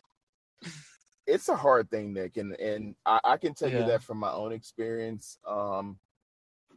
It's 1.28 1.50
a 1.50 1.56
hard 1.56 1.90
thing, 1.90 2.13
Nick, 2.13 2.38
and 2.38 2.54
and 2.60 2.96
I, 3.06 3.20
I 3.24 3.38
can 3.38 3.54
tell 3.54 3.70
you 3.70 3.84
that 3.86 4.04
from 4.04 4.18
my 4.20 4.32
own 4.32 4.54
experience. 4.54 5.38
Um, 5.48 6.00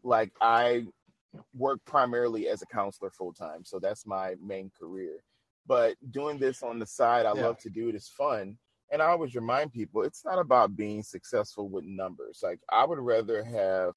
like 0.05 0.33
I 0.41 0.85
work 1.55 1.81
primarily 1.87 2.49
as 2.49 2.63
a 2.63 2.67
counselor 2.67 3.11
full 3.11 3.33
time, 3.33 3.65
so 3.65 3.79
that's 3.81 4.07
my 4.07 4.37
main 4.43 4.71
career. 4.79 5.25
But 5.67 5.97
doing 6.11 6.39
this 6.39 6.63
on 6.63 6.79
the 6.79 6.87
side, 6.87 7.27
I 7.27 7.33
Yeah. 7.35 7.43
love 7.43 7.59
to 7.61 7.71
do 7.71 7.89
it. 7.91 7.95
It's 7.97 8.09
fun. 8.09 8.59
And 8.95 9.03
I 9.03 9.07
always 9.07 9.35
remind 9.35 9.73
people 9.73 10.03
it's 10.03 10.25
not 10.25 10.39
about 10.39 10.77
being 10.77 11.03
successful 11.03 11.69
with 11.69 11.85
numbers. 11.85 12.43
Like 12.45 12.61
I 12.71 12.85
would 12.85 13.01
rather 13.01 13.43
have 13.43 13.95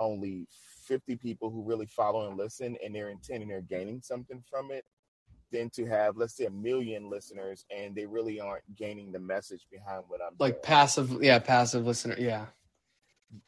only 0.00 0.48
50 0.88 1.14
people 1.14 1.50
who 1.50 1.62
really 1.62 1.86
follow 1.86 2.26
and 2.28 2.36
listen 2.36 2.76
and 2.84 2.92
they're 2.92 3.10
intending 3.10 3.48
they're 3.48 3.60
gaining 3.60 4.00
something 4.02 4.42
from 4.50 4.72
it 4.72 4.84
than 5.52 5.70
to 5.70 5.86
have 5.86 6.16
let's 6.16 6.36
say 6.36 6.46
a 6.46 6.50
million 6.50 7.08
listeners 7.08 7.64
and 7.70 7.94
they 7.94 8.06
really 8.06 8.40
aren't 8.40 8.64
gaining 8.76 9.12
the 9.12 9.20
message 9.20 9.68
behind 9.70 10.02
what 10.08 10.20
I'm 10.20 10.34
like 10.40 10.54
doing. 10.54 10.62
passive, 10.64 11.22
yeah, 11.22 11.38
passive 11.38 11.86
listener. 11.86 12.16
Yeah. 12.18 12.46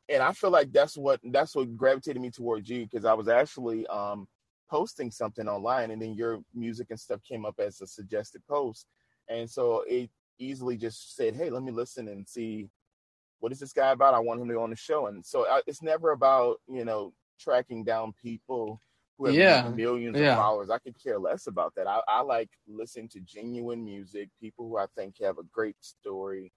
and 0.09 0.23
I 0.23 0.33
feel 0.33 0.51
like 0.51 0.73
that's 0.73 0.97
what 0.97 1.19
that's 1.25 1.57
what 1.57 1.77
gravitated 1.77 2.23
me 2.23 2.31
towards 2.31 2.71
you 2.71 2.87
because 2.87 3.05
I 3.05 3.15
was 3.15 3.27
actually 3.27 3.89
um 3.89 4.29
posting 4.71 5.11
something 5.11 5.49
online 5.49 5.91
and 5.91 6.01
then 6.01 6.15
your 6.15 6.39
music 6.55 6.89
and 6.91 7.01
stuff 7.01 7.21
came 7.29 7.45
up 7.45 7.59
as 7.59 7.81
a 7.81 7.89
suggested 7.89 8.43
post. 8.49 8.87
And 9.29 9.51
so 9.51 9.83
it 9.89 10.11
easily 10.39 10.77
just 10.77 11.17
said, 11.17 11.35
Hey, 11.35 11.51
let 11.51 11.63
me 11.63 11.73
listen 11.73 12.09
and 12.09 12.29
see 12.29 12.69
what 13.41 13.53
is 13.53 13.61
this 13.61 13.73
guy 13.73 13.91
about? 13.93 14.15
I 14.15 14.19
want 14.19 14.41
him 14.41 14.49
to 14.49 14.55
go 14.55 14.63
on 14.63 14.71
the 14.71 14.77
show. 14.77 15.07
And 15.07 15.25
so 15.25 15.43
uh, 15.49 15.61
it's 15.67 15.83
never 15.83 16.13
about, 16.13 16.61
you 16.69 16.85
know, 16.85 17.13
tracking 17.39 17.85
down 17.85 18.15
people 18.23 18.81
who 19.19 19.27
have 19.27 19.37
Yeah. 19.37 19.69
millions 19.75 20.17
Yeah. 20.17 20.33
of 20.33 20.39
followers. 20.39 20.71
I 20.71 20.79
could 20.79 21.01
care 21.03 21.19
less 21.19 21.47
about 21.47 21.75
that. 21.77 21.87
I, 21.87 22.01
I 22.09 22.23
like 22.23 22.51
listening 22.67 23.09
to 23.11 23.21
genuine 23.21 23.85
music, 23.85 24.31
people 24.41 24.69
who 24.69 24.79
I 24.79 24.87
think 24.97 25.17
have 25.21 25.39
a 25.39 25.43
great 25.53 25.77
story. 25.81 26.53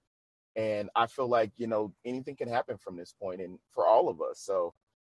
And 0.55 0.89
I 0.95 1.07
feel 1.07 1.27
like, 1.27 1.51
you 1.57 1.67
know, 1.67 1.93
anything 2.05 2.35
can 2.35 2.49
happen 2.49 2.77
from 2.77 2.97
this 2.97 3.13
point 3.21 3.41
and 3.41 3.59
for 3.73 3.85
all 3.85 4.09
of 4.09 4.21
us. 4.21 4.39
So 4.39 4.73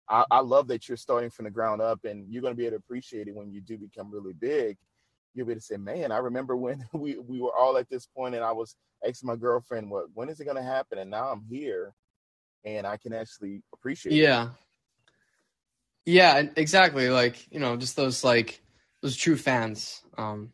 I, 0.10 0.26
I 0.30 0.40
love 0.40 0.68
that 0.68 0.88
you're 0.88 0.98
starting 0.98 1.30
from 1.30 1.46
the 1.46 1.52
ground 1.52 1.82
up 1.82 2.04
and 2.06 2.32
you're 2.32 2.42
going 2.42 2.54
to 2.54 2.58
be 2.58 2.66
able 2.66 2.78
to 2.78 2.84
appreciate 2.84 3.28
it 3.28 3.36
when 3.36 3.52
you 3.52 3.62
do 3.62 3.78
become 3.78 4.12
really 4.12 4.34
big. 4.34 4.78
You'll 5.34 5.46
be 5.46 5.54
able 5.54 5.62
to 5.62 5.66
say, 5.66 5.78
man, 5.78 6.12
I 6.12 6.18
remember 6.18 6.56
when 6.56 6.86
we, 6.94 7.18
we 7.18 7.40
were 7.40 7.56
all 7.56 7.78
at 7.78 7.90
this 7.90 8.06
point 8.06 8.36
and 8.36 8.44
I 8.44 8.52
was 8.52 8.76
asking 9.08 9.28
my 9.28 9.36
girlfriend, 9.36 9.90
what, 9.90 10.06
when 10.14 10.30
is 10.30 10.40
it 10.40 10.46
going 10.46 10.58
to 10.58 10.64
happen? 10.64 10.98
And 10.98 11.10
now 11.10 11.30
I'm 11.30 11.46
here 11.50 11.94
and 12.66 12.86
I 12.86 12.98
can 12.98 13.14
actually 13.14 13.64
appreciate 13.74 14.14
it. 14.14 14.18
Yeah. 14.18 14.50
Yeah, 16.06 16.44
exactly. 16.56 17.10
Like, 17.10 17.52
you 17.52 17.60
know, 17.60 17.78
just 17.78 17.96
those 17.96 18.24
like 18.24 18.62
those 19.02 19.16
true 19.16 19.38
fans. 19.38 20.04
Um 20.18 20.52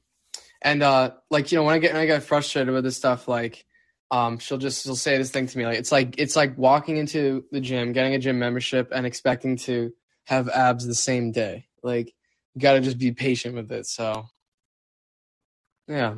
and 0.61 0.83
uh 0.83 1.11
like, 1.29 1.51
you 1.51 1.57
know, 1.57 1.63
when 1.63 1.75
I 1.75 1.79
get 1.79 1.93
when 1.93 2.01
I 2.01 2.05
get 2.05 2.23
frustrated 2.23 2.73
with 2.73 2.83
this 2.83 2.97
stuff, 2.97 3.27
like 3.27 3.65
um 4.11 4.39
she'll 4.39 4.57
just 4.57 4.83
she'll 4.83 4.95
say 4.95 5.17
this 5.17 5.31
thing 5.31 5.47
to 5.47 5.57
me 5.57 5.65
like 5.65 5.77
it's 5.77 5.91
like 5.91 6.17
it's 6.17 6.35
like 6.35 6.57
walking 6.57 6.97
into 6.97 7.45
the 7.51 7.61
gym, 7.61 7.93
getting 7.93 8.13
a 8.13 8.19
gym 8.19 8.39
membership 8.39 8.89
and 8.93 9.05
expecting 9.05 9.55
to 9.57 9.93
have 10.25 10.49
abs 10.49 10.85
the 10.85 10.95
same 10.95 11.31
day. 11.31 11.67
Like 11.81 12.13
you 12.53 12.61
gotta 12.61 12.81
just 12.81 12.97
be 12.97 13.11
patient 13.13 13.55
with 13.55 13.71
it. 13.71 13.85
So 13.85 14.25
yeah. 15.87 16.15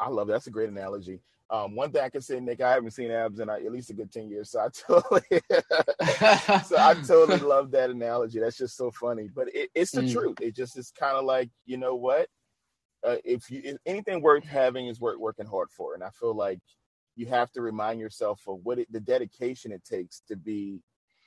I 0.00 0.08
love 0.08 0.26
that. 0.28 0.34
That's 0.34 0.46
a 0.48 0.50
great 0.50 0.70
analogy. 0.70 1.20
Um, 1.50 1.76
one 1.76 1.92
thing 1.92 2.02
I 2.02 2.08
can 2.08 2.22
say, 2.22 2.40
Nick, 2.40 2.60
I 2.62 2.72
haven't 2.72 2.92
seen 2.92 3.10
abs 3.10 3.38
in 3.40 3.50
uh, 3.50 3.54
at 3.54 3.72
least 3.72 3.90
a 3.90 3.94
good 3.94 4.10
10 4.12 4.30
years. 4.30 4.50
So 4.50 4.60
I 4.60 4.68
totally, 4.72 5.22
so 6.64 6.78
I 6.78 6.94
totally 7.06 7.40
love 7.46 7.70
that 7.72 7.90
analogy. 7.90 8.40
That's 8.40 8.56
just 8.56 8.76
so 8.76 8.90
funny, 8.90 9.28
but 9.34 9.48
it, 9.54 9.70
it's 9.74 9.92
the 9.92 10.02
Mm. 10.02 10.12
truth. 10.12 10.40
It 10.40 10.56
just 10.56 10.78
is 10.78 10.90
kind 10.98 11.16
of 11.16 11.24
like, 11.24 11.50
you 11.66 11.76
know 11.76 11.94
what? 11.94 12.28
Uh, 13.06 13.16
if 13.24 13.50
you, 13.50 13.60
if 13.64 13.76
anything 13.86 14.22
worth 14.22 14.44
having 14.44 14.86
is 14.88 15.00
worth 15.00 15.18
working 15.18 15.46
hard 15.46 15.70
for. 15.70 15.94
And 15.94 16.02
I 16.02 16.10
feel 16.10 16.34
like 16.34 16.60
you 17.16 17.26
have 17.26 17.52
to 17.52 17.60
remind 17.62 18.00
yourself 18.00 18.40
of 18.48 18.60
what 18.64 18.78
it, 18.78 18.92
the 18.92 19.00
dedication 19.00 19.72
it 19.72 19.84
takes 19.84 20.22
to 20.28 20.36
be 20.36 20.80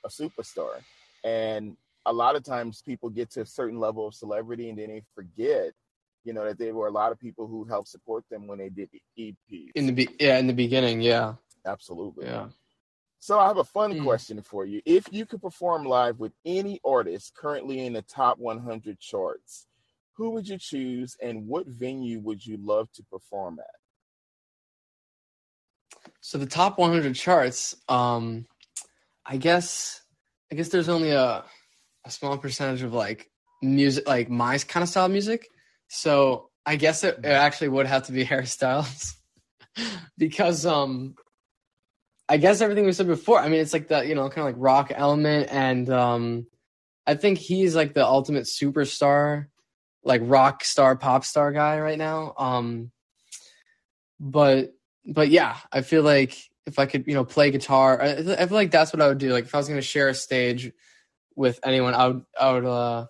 a 0.04 0.08
superstar. 0.08 0.80
And 1.24 1.76
a 2.06 2.12
lot 2.12 2.36
of 2.36 2.44
times 2.44 2.82
people 2.84 3.10
get 3.10 3.30
to 3.32 3.42
a 3.42 3.46
certain 3.46 3.78
level 3.78 4.06
of 4.06 4.14
celebrity 4.14 4.70
and 4.70 4.78
then 4.78 4.88
they 4.88 5.02
forget, 5.14 5.72
you 6.26 6.32
know, 6.32 6.44
that 6.44 6.58
there 6.58 6.74
were 6.74 6.88
a 6.88 6.90
lot 6.90 7.12
of 7.12 7.20
people 7.20 7.46
who 7.46 7.64
helped 7.64 7.88
support 7.88 8.24
them 8.30 8.48
when 8.48 8.58
they 8.58 8.68
did 8.68 8.90
the 8.92 9.00
EPs. 9.16 9.70
in 9.76 9.86
the 9.86 9.92
be- 9.92 10.16
yeah, 10.18 10.38
in 10.38 10.48
the 10.48 10.52
beginning, 10.52 11.00
yeah. 11.00 11.34
Absolutely. 11.64 12.26
Yeah. 12.26 12.48
So 13.20 13.38
I 13.38 13.46
have 13.46 13.58
a 13.58 13.64
fun 13.64 13.96
Hmm. 13.96 14.04
question 14.04 14.42
for 14.42 14.64
you. 14.66 14.82
If 14.84 15.06
you 15.12 15.24
could 15.24 15.40
perform 15.40 15.84
live 15.84 16.18
with 16.18 16.32
any 16.44 16.80
artist 16.84 17.34
currently 17.36 17.86
in 17.86 17.92
the 17.92 18.02
top 18.02 18.38
100 18.38 18.98
charts, 18.98 19.66
who 20.14 20.30
would 20.30 20.48
you 20.48 20.58
choose 20.58 21.16
and 21.22 21.46
what 21.46 21.66
venue 21.68 22.18
would 22.20 22.44
you 22.44 22.56
love 22.56 22.90
to 22.92 23.04
perform 23.04 23.60
at? 23.60 23.70
So 26.20 26.38
the 26.38 26.46
top 26.46 26.78
100 26.78 27.14
charts, 27.14 27.76
um, 27.88 28.46
I 29.24 29.36
guess, 29.36 30.00
I 30.50 30.56
guess 30.56 30.68
there's 30.70 30.88
only 30.88 31.10
a 31.10 31.44
a 32.04 32.10
small 32.10 32.38
percentage 32.38 32.82
of 32.82 32.92
like 32.92 33.30
music, 33.62 34.06
like 34.08 34.28
my 34.30 34.58
kind 34.58 34.82
of 34.82 34.88
style 34.88 35.08
music. 35.08 35.48
So 35.88 36.50
I 36.64 36.76
guess 36.76 37.04
it, 37.04 37.18
it 37.18 37.26
actually 37.26 37.68
would 37.68 37.86
have 37.86 38.04
to 38.04 38.12
be 38.12 38.24
Harry 38.32 38.46
Styles 38.46 39.16
because, 40.18 40.66
um, 40.66 41.14
I 42.28 42.38
guess 42.38 42.60
everything 42.60 42.84
we 42.84 42.92
said 42.92 43.06
before. 43.06 43.38
I 43.38 43.48
mean, 43.48 43.60
it's 43.60 43.72
like 43.72 43.88
that, 43.88 44.08
you 44.08 44.16
know, 44.16 44.28
kind 44.28 44.48
of 44.48 44.54
like 44.54 44.62
rock 44.62 44.90
element, 44.92 45.48
and 45.52 45.88
um, 45.90 46.46
I 47.06 47.14
think 47.14 47.38
he's 47.38 47.76
like 47.76 47.94
the 47.94 48.04
ultimate 48.04 48.44
superstar, 48.44 49.46
like 50.02 50.22
rock 50.24 50.64
star, 50.64 50.96
pop 50.96 51.24
star 51.24 51.52
guy 51.52 51.78
right 51.78 51.98
now. 51.98 52.34
Um, 52.36 52.90
but 54.18 54.72
but 55.04 55.28
yeah, 55.28 55.56
I 55.70 55.82
feel 55.82 56.02
like 56.02 56.36
if 56.66 56.80
I 56.80 56.86
could, 56.86 57.06
you 57.06 57.14
know, 57.14 57.24
play 57.24 57.50
guitar, 57.52 58.02
I, 58.02 58.10
I 58.10 58.46
feel 58.46 58.56
like 58.56 58.72
that's 58.72 58.92
what 58.92 59.00
I 59.00 59.08
would 59.08 59.18
do. 59.18 59.32
Like 59.32 59.44
if 59.44 59.54
I 59.54 59.58
was 59.58 59.68
going 59.68 59.78
to 59.78 59.86
share 59.86 60.08
a 60.08 60.14
stage 60.14 60.72
with 61.36 61.60
anyone, 61.62 61.94
I 61.94 62.08
would, 62.08 62.24
I 62.38 62.52
would, 62.52 62.64
uh, 62.64 63.06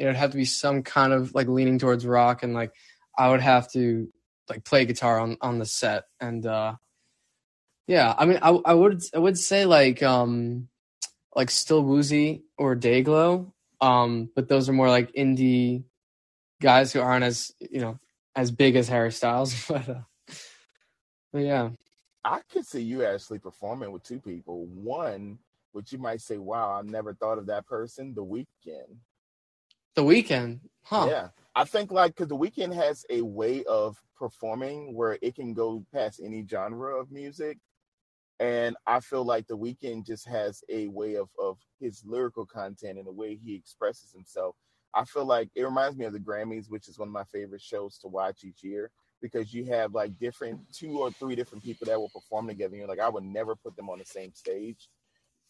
it 0.00 0.06
would 0.06 0.16
have 0.16 0.30
to 0.30 0.38
be 0.38 0.46
some 0.46 0.82
kind 0.82 1.12
of 1.12 1.34
like 1.34 1.46
leaning 1.46 1.78
towards 1.78 2.06
rock, 2.06 2.42
and 2.42 2.54
like 2.54 2.72
I 3.16 3.30
would 3.30 3.42
have 3.42 3.70
to 3.72 4.10
like 4.48 4.64
play 4.64 4.86
guitar 4.86 5.20
on 5.20 5.36
on 5.42 5.58
the 5.58 5.66
set, 5.66 6.04
and 6.18 6.44
uh, 6.46 6.76
yeah, 7.86 8.14
I 8.16 8.24
mean, 8.24 8.38
I 8.40 8.48
I 8.64 8.72
would 8.72 9.02
I 9.14 9.18
would 9.18 9.38
say 9.38 9.66
like 9.66 10.02
um 10.02 10.68
like 11.36 11.50
Still 11.50 11.84
Woozy 11.84 12.44
or 12.56 12.74
Dayglow, 12.74 13.52
um, 13.82 14.30
but 14.34 14.48
those 14.48 14.70
are 14.70 14.72
more 14.72 14.88
like 14.88 15.12
indie 15.12 15.84
guys 16.62 16.94
who 16.94 17.00
aren't 17.00 17.24
as 17.24 17.52
you 17.60 17.80
know 17.80 17.98
as 18.34 18.50
big 18.50 18.76
as 18.76 18.88
Harry 18.88 19.12
Styles, 19.12 19.54
but. 19.68 19.86
Uh, 19.86 20.00
but 21.32 21.42
yeah, 21.42 21.70
I 22.24 22.40
could 22.50 22.66
see 22.66 22.82
you 22.82 23.04
actually 23.04 23.38
performing 23.38 23.92
with 23.92 24.02
two 24.02 24.18
people. 24.18 24.66
One, 24.66 25.38
which 25.72 25.92
you 25.92 25.98
might 25.98 26.20
say, 26.20 26.38
wow, 26.38 26.72
I 26.72 26.82
never 26.82 27.14
thought 27.14 27.38
of 27.38 27.46
that 27.46 27.66
person, 27.66 28.14
The 28.14 28.24
Weeknd. 28.24 28.96
The 30.00 30.06
Weeknd, 30.06 30.60
huh? 30.82 31.08
Yeah. 31.10 31.28
I 31.54 31.64
think 31.64 31.92
like 31.92 32.16
because 32.16 32.28
The 32.28 32.36
Weeknd 32.36 32.74
has 32.74 33.04
a 33.10 33.20
way 33.20 33.64
of 33.64 34.00
performing 34.16 34.94
where 34.94 35.18
it 35.20 35.34
can 35.34 35.52
go 35.52 35.84
past 35.92 36.22
any 36.24 36.46
genre 36.48 36.98
of 36.98 37.12
music. 37.12 37.58
And 38.38 38.78
I 38.86 39.00
feel 39.00 39.24
like 39.24 39.46
The 39.46 39.58
Weeknd 39.58 40.06
just 40.06 40.26
has 40.26 40.64
a 40.70 40.88
way 40.88 41.16
of, 41.16 41.28
of 41.38 41.58
his 41.78 42.02
lyrical 42.06 42.46
content 42.46 42.96
and 42.96 43.06
the 43.06 43.12
way 43.12 43.36
he 43.36 43.54
expresses 43.54 44.10
himself. 44.10 44.56
I 44.94 45.04
feel 45.04 45.26
like 45.26 45.50
it 45.54 45.64
reminds 45.64 45.98
me 45.98 46.06
of 46.06 46.14
the 46.14 46.18
Grammys, 46.18 46.70
which 46.70 46.88
is 46.88 46.98
one 46.98 47.08
of 47.08 47.12
my 47.12 47.24
favorite 47.24 47.60
shows 47.60 47.98
to 47.98 48.08
watch 48.08 48.42
each 48.42 48.62
year 48.64 48.90
because 49.20 49.52
you 49.52 49.66
have 49.66 49.92
like 49.92 50.18
different 50.18 50.60
two 50.72 50.98
or 50.98 51.10
three 51.10 51.34
different 51.34 51.62
people 51.62 51.86
that 51.88 52.00
will 52.00 52.08
perform 52.08 52.48
together. 52.48 52.74
You're 52.74 52.88
like, 52.88 53.00
I 53.00 53.10
would 53.10 53.24
never 53.24 53.54
put 53.54 53.76
them 53.76 53.90
on 53.90 53.98
the 53.98 54.06
same 54.06 54.32
stage. 54.32 54.88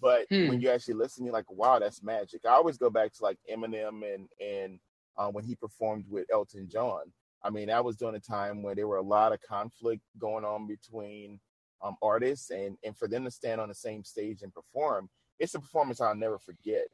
But 0.01 0.27
Hmm. 0.31 0.49
when 0.49 0.61
you 0.61 0.71
actually 0.71 0.95
listen, 0.95 1.25
you're 1.25 1.35
like, 1.35 1.51
wow, 1.51 1.79
that's 1.79 2.03
magic. 2.03 2.43
I 2.47 2.51
always 2.51 2.79
go 2.79 2.91
back 2.91 3.13
to 3.15 3.23
like 3.23 3.39
Eminem 3.51 4.03
and 4.15 4.29
and 4.41 4.81
uh, 5.17 5.29
when 5.29 5.45
he 5.45 5.55
performed 5.55 6.05
with 6.09 6.27
Elton 6.33 6.69
John. 6.71 7.13
I 7.43 7.51
mean, 7.51 7.69
that 7.69 7.85
was 7.85 7.97
during 7.97 8.15
a 8.17 8.21
time 8.21 8.63
where 8.63 8.75
there 8.75 8.87
were 8.89 8.97
a 8.97 9.03
lot 9.03 9.33
of 9.33 9.41
conflict 9.43 10.03
going 10.19 10.45
on 10.45 10.67
between 10.67 11.41
um, 11.83 11.97
artists, 12.03 12.51
and 12.51 12.77
and 12.85 12.97
for 12.97 13.09
them 13.09 13.25
to 13.25 13.31
stand 13.31 13.61
on 13.61 13.69
the 13.69 13.75
same 13.75 14.05
stage 14.05 14.43
and 14.43 14.53
perform, 14.53 15.09
it's 15.39 15.55
a 15.55 15.61
performance 15.61 16.01
I'll 16.01 16.15
never 16.15 16.39
forget. 16.39 16.85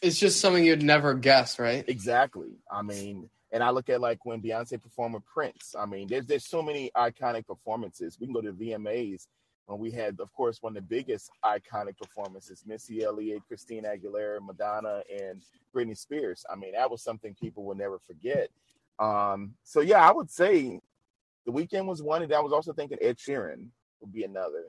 It's 0.00 0.18
just 0.18 0.40
something 0.40 0.64
you'd 0.64 0.82
never 0.82 1.14
guess, 1.14 1.58
right? 1.58 1.84
Exactly. 1.88 2.58
I 2.70 2.82
mean, 2.82 3.28
and 3.50 3.64
I 3.64 3.70
look 3.70 3.88
at 3.88 4.00
like 4.00 4.24
when 4.24 4.40
Beyonce 4.40 4.80
performed 4.80 5.14
with 5.14 5.24
Prince. 5.26 5.74
I 5.76 5.86
mean, 5.86 6.06
there's 6.08 6.26
there's 6.26 6.46
so 6.46 6.62
many 6.62 6.90
iconic 6.96 7.46
performances. 7.46 8.16
We 8.20 8.26
can 8.26 8.34
go 8.34 8.40
to 8.42 8.52
VMAs 8.52 9.26
when 9.68 9.78
we 9.78 9.90
had, 9.90 10.18
of 10.18 10.32
course, 10.32 10.62
one 10.62 10.74
of 10.76 10.82
the 10.82 10.96
biggest 10.96 11.30
iconic 11.44 11.98
performances: 11.98 12.64
Missy 12.66 13.04
Elliott, 13.04 13.42
Christina 13.46 13.90
Aguilera, 13.90 14.40
Madonna, 14.42 15.02
and 15.10 15.42
Britney 15.74 15.96
Spears. 15.96 16.44
I 16.50 16.56
mean, 16.56 16.72
that 16.72 16.90
was 16.90 17.02
something 17.02 17.34
people 17.34 17.64
will 17.64 17.74
never 17.74 17.98
forget. 17.98 18.48
Um, 18.98 19.54
so 19.64 19.80
yeah, 19.80 20.08
I 20.08 20.10
would 20.10 20.30
say 20.30 20.80
the 21.44 21.52
Weeknd 21.52 21.84
was 21.84 22.02
one, 22.02 22.22
and 22.22 22.32
I 22.32 22.40
was 22.40 22.52
also 22.52 22.72
thinking 22.72 22.96
Ed 23.02 23.18
Sheeran 23.18 23.68
would 24.00 24.12
be 24.12 24.24
another. 24.24 24.64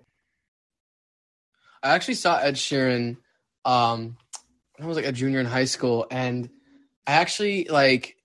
I 1.81 1.95
actually 1.95 2.15
saw 2.15 2.37
Ed 2.37 2.55
Sheeran 2.55 3.17
um 3.63 4.17
when 4.75 4.85
I 4.85 4.87
was 4.87 4.97
like 4.97 5.05
a 5.05 5.11
junior 5.13 5.39
in 5.39 5.45
high 5.45 5.65
school 5.65 6.07
and 6.09 6.49
I 7.07 7.13
actually 7.13 7.65
like 7.65 8.17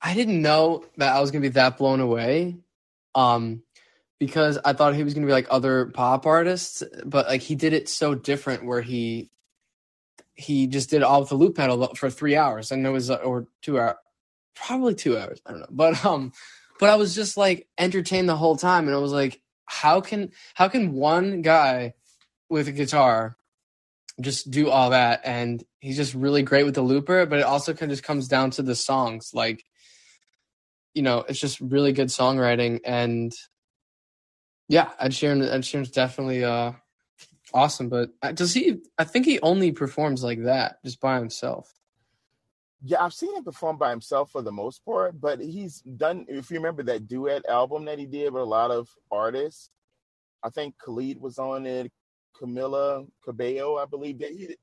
I 0.00 0.14
didn't 0.14 0.42
know 0.42 0.84
that 0.96 1.14
I 1.14 1.20
was 1.20 1.32
gonna 1.32 1.42
be 1.42 1.48
that 1.48 1.76
blown 1.76 2.00
away. 2.00 2.56
Um 3.16 3.62
because 4.20 4.58
I 4.64 4.74
thought 4.74 4.94
he 4.94 5.02
was 5.02 5.14
gonna 5.14 5.26
be 5.26 5.32
like 5.32 5.48
other 5.50 5.86
pop 5.86 6.26
artists, 6.26 6.84
but 7.04 7.26
like 7.26 7.40
he 7.40 7.56
did 7.56 7.72
it 7.72 7.88
so 7.88 8.14
different 8.14 8.64
where 8.64 8.82
he 8.82 9.30
he 10.40 10.66
just 10.66 10.90
did 10.90 11.02
all 11.02 11.20
with 11.20 11.28
the 11.28 11.34
loop 11.34 11.56
pedal 11.56 11.94
for 11.94 12.08
three 12.10 12.36
hours 12.36 12.70
and 12.70 12.86
it 12.86 12.90
was 12.90 13.10
uh, 13.10 13.16
or 13.16 13.46
two 13.62 13.78
hours 13.78 13.96
probably 14.54 14.94
two 14.94 15.16
hours 15.16 15.40
i 15.46 15.50
don't 15.50 15.60
know 15.60 15.66
but 15.70 16.04
um 16.04 16.32
but 16.78 16.88
i 16.88 16.96
was 16.96 17.14
just 17.14 17.36
like 17.36 17.68
entertained 17.78 18.28
the 18.28 18.36
whole 18.36 18.56
time 18.56 18.86
and 18.86 18.96
i 18.96 18.98
was 18.98 19.12
like 19.12 19.40
how 19.66 20.00
can 20.00 20.30
how 20.54 20.68
can 20.68 20.92
one 20.92 21.42
guy 21.42 21.92
with 22.48 22.68
a 22.68 22.72
guitar 22.72 23.36
just 24.20 24.50
do 24.50 24.68
all 24.70 24.90
that 24.90 25.20
and 25.24 25.62
he's 25.80 25.96
just 25.96 26.14
really 26.14 26.42
great 26.42 26.64
with 26.64 26.74
the 26.74 26.82
looper 26.82 27.26
but 27.26 27.38
it 27.38 27.44
also 27.44 27.72
kind 27.72 27.90
of 27.90 27.96
just 27.96 28.04
comes 28.04 28.26
down 28.26 28.50
to 28.50 28.62
the 28.62 28.74
songs 28.74 29.30
like 29.34 29.64
you 30.94 31.02
know 31.02 31.24
it's 31.28 31.38
just 31.38 31.60
really 31.60 31.92
good 31.92 32.08
songwriting 32.08 32.80
and 32.84 33.32
yeah 34.70 34.88
ed 34.98 35.10
sheeran 35.12 35.42
ed 35.46 35.62
sheeran's 35.62 35.90
definitely 35.90 36.44
uh 36.44 36.72
awesome 37.52 37.88
but 37.88 38.10
uh, 38.22 38.32
does 38.32 38.54
he 38.54 38.78
i 38.98 39.04
think 39.04 39.26
he 39.26 39.40
only 39.40 39.72
performs 39.72 40.22
like 40.22 40.44
that 40.44 40.78
just 40.84 41.00
by 41.00 41.18
himself 41.18 41.66
Yeah, 42.82 43.02
I've 43.04 43.12
seen 43.12 43.34
him 43.36 43.44
perform 43.44 43.76
by 43.76 43.90
himself 43.90 44.30
for 44.32 44.40
the 44.42 44.52
most 44.62 44.78
part, 44.86 45.20
but 45.20 45.36
he's 45.40 45.82
done. 45.82 46.24
If 46.28 46.50
you 46.50 46.56
remember 46.56 46.82
that 46.84 47.06
duet 47.12 47.44
album 47.46 47.84
that 47.86 47.98
he 47.98 48.06
did 48.06 48.32
with 48.32 48.42
a 48.42 48.46
lot 48.58 48.70
of 48.70 48.88
artists, 49.10 49.68
I 50.42 50.48
think 50.48 50.78
Khalid 50.78 51.20
was 51.20 51.38
on 51.38 51.66
it, 51.66 51.92
Camila 52.40 53.06
Cabello, 53.22 53.76
I 53.76 53.84
believe. 53.84 54.20
That 54.20 54.30
he, 54.38 54.56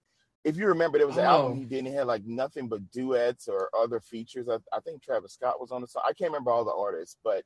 if 0.50 0.58
you 0.58 0.66
remember, 0.68 0.98
there 0.98 1.06
was 1.12 1.18
an 1.22 1.26
Oh. 1.26 1.36
album 1.36 1.58
he 1.60 1.66
did. 1.66 1.80
And 1.80 1.88
he 1.90 1.94
had 1.94 2.08
like 2.08 2.26
nothing 2.26 2.68
but 2.68 2.90
duets 2.92 3.48
or 3.48 3.70
other 3.84 4.00
features. 4.00 4.48
I, 4.50 4.58
I 4.76 4.80
think 4.80 5.04
Travis 5.04 5.34
Scott 5.34 5.62
was 5.62 5.72
on 5.72 5.82
the 5.82 5.88
song. 5.88 6.02
I 6.10 6.14
can't 6.14 6.32
remember 6.32 6.50
all 6.52 6.66
the 6.66 6.74
artists, 6.88 7.18
but 7.24 7.44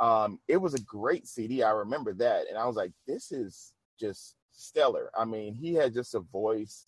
um, 0.00 0.38
it 0.48 0.56
was 0.56 0.74
a 0.74 0.80
great 0.82 1.26
CD. 1.26 1.62
I 1.62 1.70
remember 1.70 2.12
that, 2.14 2.46
and 2.48 2.58
I 2.58 2.66
was 2.66 2.76
like, 2.76 2.92
this 3.06 3.32
is 3.32 3.72
just 3.98 4.36
stellar. 4.52 5.10
I 5.16 5.24
mean, 5.24 5.54
he 5.54 5.74
had 5.74 5.94
just 5.94 6.14
a 6.14 6.20
voice 6.20 6.86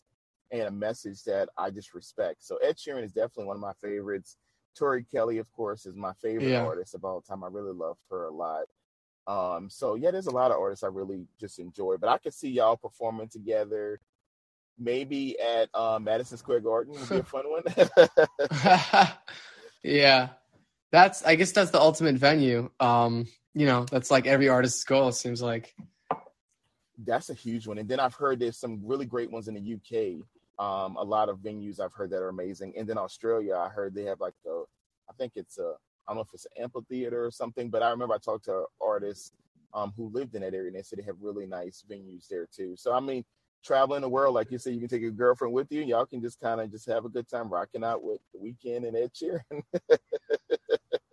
and 0.51 0.63
a 0.63 0.71
message 0.71 1.23
that 1.25 1.49
I 1.59 1.71
just 1.71 1.95
respect. 1.95 2.45
So 2.45 2.57
Ed 2.59 2.77
Sheeran 2.77 3.05
is 3.05 3.13
definitely 3.13 3.47
one 3.47 3.57
of 3.57 3.63
my 3.63 3.73
favorites. 3.75 4.37
Tori 4.77 5.05
Kelly, 5.05 5.39
of 5.39 5.51
course, 5.53 5.87
is 5.87 5.97
my 5.97 6.13
favorite 6.15 6.53
Yeah. 6.53 6.63
artist 6.63 6.95
of 6.95 7.05
all 7.05 7.21
time. 7.21 7.43
I 7.45 7.49
really 7.49 7.73
love 7.73 7.97
her 8.11 8.25
a 8.27 8.31
lot. 8.31 8.65
Um, 9.27 9.69
so 9.71 9.95
yeah, 9.97 10.11
there's 10.11 10.27
a 10.29 10.31
lot 10.33 10.51
of 10.53 10.59
artists 10.59 10.85
I 10.85 10.89
really 10.89 11.27
just 11.41 11.59
enjoy, 11.59 11.97
but 11.99 12.09
I 12.09 12.19
could 12.19 12.35
see 12.35 12.51
y'all 12.51 12.77
performing 12.77 13.29
together. 13.29 14.01
Maybe 14.79 15.39
at 15.41 15.69
uh, 15.75 15.99
Madison 16.01 16.39
Square 16.39 16.61
Garden 16.61 16.99
would 16.99 17.09
be 17.09 17.19
a 17.19 17.25
fun 17.25 17.45
one. 17.51 17.63
yeah. 19.83 20.29
That's 20.97 21.23
I 21.27 21.35
guess 21.35 21.53
that's 21.53 21.73
the 21.73 21.79
ultimate 21.79 22.15
venue. 22.15 22.71
Um, 22.81 23.27
you 23.53 23.67
know, 23.67 23.85
that's 23.85 24.11
like 24.11 24.27
every 24.27 24.49
artist's 24.49 24.83
goal, 24.83 25.09
it 25.09 25.13
seems 25.13 25.43
like. 25.43 25.75
That's 26.97 27.29
a 27.29 27.35
huge 27.35 27.67
one. 27.67 27.77
And 27.77 27.87
then 27.87 28.01
I've 28.01 28.15
heard 28.15 28.41
there's 28.41 28.57
some 28.57 28.81
really 28.83 29.05
great 29.05 29.31
ones 29.31 29.47
in 29.47 29.53
the 29.53 29.75
UK. 29.75 30.25
Um, 30.59 30.97
a 30.97 31.05
lot 31.05 31.29
of 31.29 31.41
venues 31.41 31.81
I've 31.81 31.93
heard 31.93 32.09
that 32.13 32.23
are 32.23 32.31
amazing. 32.31 32.73
And 32.79 32.89
then 32.89 32.97
Australia, 32.97 33.57
I 33.57 33.69
heard 33.69 33.95
they 33.95 34.05
have 34.05 34.21
like 34.21 34.33
a, 34.47 34.63
I 35.11 35.13
think 35.19 35.33
it's 35.37 35.59
a, 35.59 35.75
I 36.09 36.13
don't 36.13 36.17
know 36.17 36.23
if 36.23 36.33
it's 36.33 36.47
an 36.47 36.63
amphitheater 36.63 37.23
or 37.23 37.31
something, 37.31 37.69
but 37.69 37.83
I 37.83 37.91
remember 37.91 38.15
I 38.15 38.19
talked 38.19 38.47
to 38.47 38.65
artists 38.81 39.33
um, 39.75 39.93
who 39.99 40.09
lived 40.09 40.35
in 40.35 40.41
that 40.41 40.55
area 40.55 40.69
and 40.69 40.77
they 40.77 40.83
said 40.83 40.99
they 40.99 41.03
have 41.03 41.21
really 41.21 41.45
nice 41.45 41.85
venues 41.87 42.27
there 42.27 42.47
too. 42.51 42.75
So, 42.75 42.95
I 42.95 43.01
mean, 43.01 43.23
traveling 43.63 44.01
the 44.01 44.09
world, 44.09 44.35
like 44.35 44.51
you 44.51 44.57
said, 44.57 44.73
you 44.73 44.81
can 44.81 44.89
take 44.89 45.03
your 45.03 45.11
girlfriend 45.11 45.53
with 45.53 45.71
you 45.71 45.81
and 45.81 45.91
y'all 45.91 46.07
can 46.07 46.23
just 46.23 46.41
kind 46.41 46.59
of 46.59 46.71
just 46.71 46.87
have 46.89 47.05
a 47.05 47.11
good 47.11 47.29
time 47.29 47.51
rocking 47.51 47.85
out 47.85 48.03
with 48.03 48.21
the 48.33 48.39
Weeknd 48.39 48.89
and 48.89 48.97
Ed 48.97 49.11
Sheeran. 49.13 49.63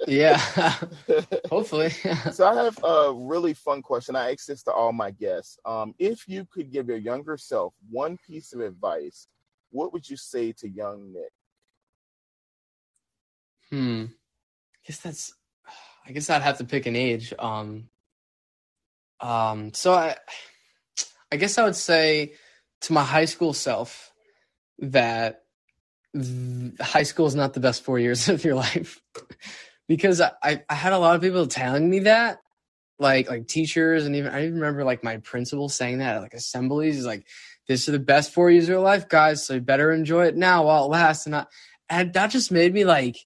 Yeah. 0.07 0.37
Hopefully. 1.49 1.89
so 2.31 2.47
I 2.47 2.63
have 2.63 2.77
a 2.83 3.13
really 3.13 3.53
fun 3.53 3.81
question. 3.81 4.15
I 4.15 4.31
ask 4.31 4.45
this 4.45 4.63
to 4.63 4.71
all 4.71 4.91
my 4.91 5.11
guests. 5.11 5.57
Um, 5.65 5.93
if 5.99 6.27
you 6.27 6.45
could 6.51 6.71
give 6.71 6.87
your 6.87 6.97
younger 6.97 7.37
self 7.37 7.73
one 7.89 8.17
piece 8.27 8.53
of 8.53 8.61
advice, 8.61 9.27
what 9.71 9.93
would 9.93 10.09
you 10.09 10.17
say 10.17 10.51
to 10.53 10.69
young 10.69 11.13
Nick? 11.13 11.31
Hmm. 13.69 14.05
I 14.05 14.87
guess 14.87 14.99
that's 14.99 15.33
I 16.05 16.11
guess 16.11 16.29
I'd 16.29 16.41
have 16.41 16.57
to 16.59 16.65
pick 16.65 16.85
an 16.85 16.95
age. 16.95 17.33
Um 17.39 17.89
um 19.19 19.73
so 19.73 19.93
I 19.93 20.15
I 21.31 21.37
guess 21.37 21.57
I 21.57 21.63
would 21.63 21.75
say 21.75 22.33
to 22.81 22.93
my 22.93 23.03
high 23.03 23.25
school 23.25 23.53
self 23.53 24.11
that 24.79 25.43
th- 26.13 26.79
high 26.79 27.03
school 27.03 27.25
is 27.25 27.35
not 27.35 27.53
the 27.53 27.59
best 27.59 27.83
four 27.83 27.97
years 27.97 28.29
of 28.29 28.43
your 28.43 28.55
life 28.55 29.01
because 29.95 30.19
I, 30.21 30.63
I, 30.67 30.73
had 30.73 30.91
a 30.91 30.97
lot 30.97 31.15
of 31.15 31.21
people 31.21 31.45
telling 31.45 31.87
me 31.87 31.99
that 31.99 32.39
like 32.97 33.29
like 33.29 33.47
teachers 33.47 34.07
and 34.07 34.15
even 34.15 34.33
I 34.33 34.41
even 34.41 34.55
remember 34.55 34.83
like 34.83 35.03
my 35.03 35.17
principal 35.17 35.69
saying 35.69 35.99
that 35.99 36.15
at 36.15 36.21
like 36.23 36.33
assemblies 36.33 37.05
like 37.05 37.27
this 37.67 37.87
is 37.87 37.91
the 37.91 37.99
best 37.99 38.33
four 38.33 38.49
years 38.49 38.63
of 38.63 38.69
your 38.69 38.79
life 38.79 39.07
guys 39.07 39.45
so 39.45 39.53
you 39.53 39.61
better 39.61 39.91
enjoy 39.91 40.25
it 40.25 40.35
now 40.35 40.65
while 40.65 40.85
it 40.85 40.89
lasts. 40.89 41.27
And 41.27 41.35
I, 41.35 41.45
and 41.89 42.11
that 42.13 42.31
just 42.31 42.51
made 42.51 42.73
me 42.73 42.85
like 42.85 43.17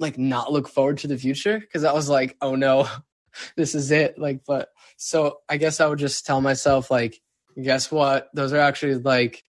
like 0.00 0.18
not 0.18 0.50
look 0.50 0.68
forward 0.68 0.98
to 0.98 1.06
the 1.06 1.16
future 1.16 1.60
because 1.60 1.84
I 1.84 1.92
was 1.92 2.08
like 2.08 2.36
oh 2.40 2.56
no 2.56 2.88
this 3.56 3.76
is 3.76 3.92
it. 3.92 4.18
Like 4.18 4.40
but 4.44 4.70
so 4.96 5.38
I 5.48 5.56
guess 5.56 5.80
I 5.80 5.86
would 5.86 6.00
just 6.00 6.26
tell 6.26 6.40
myself 6.40 6.90
like 6.90 7.20
guess 7.62 7.92
what? 7.92 8.28
Those 8.34 8.52
are 8.52 8.58
actually 8.58 8.96
like 8.96 9.44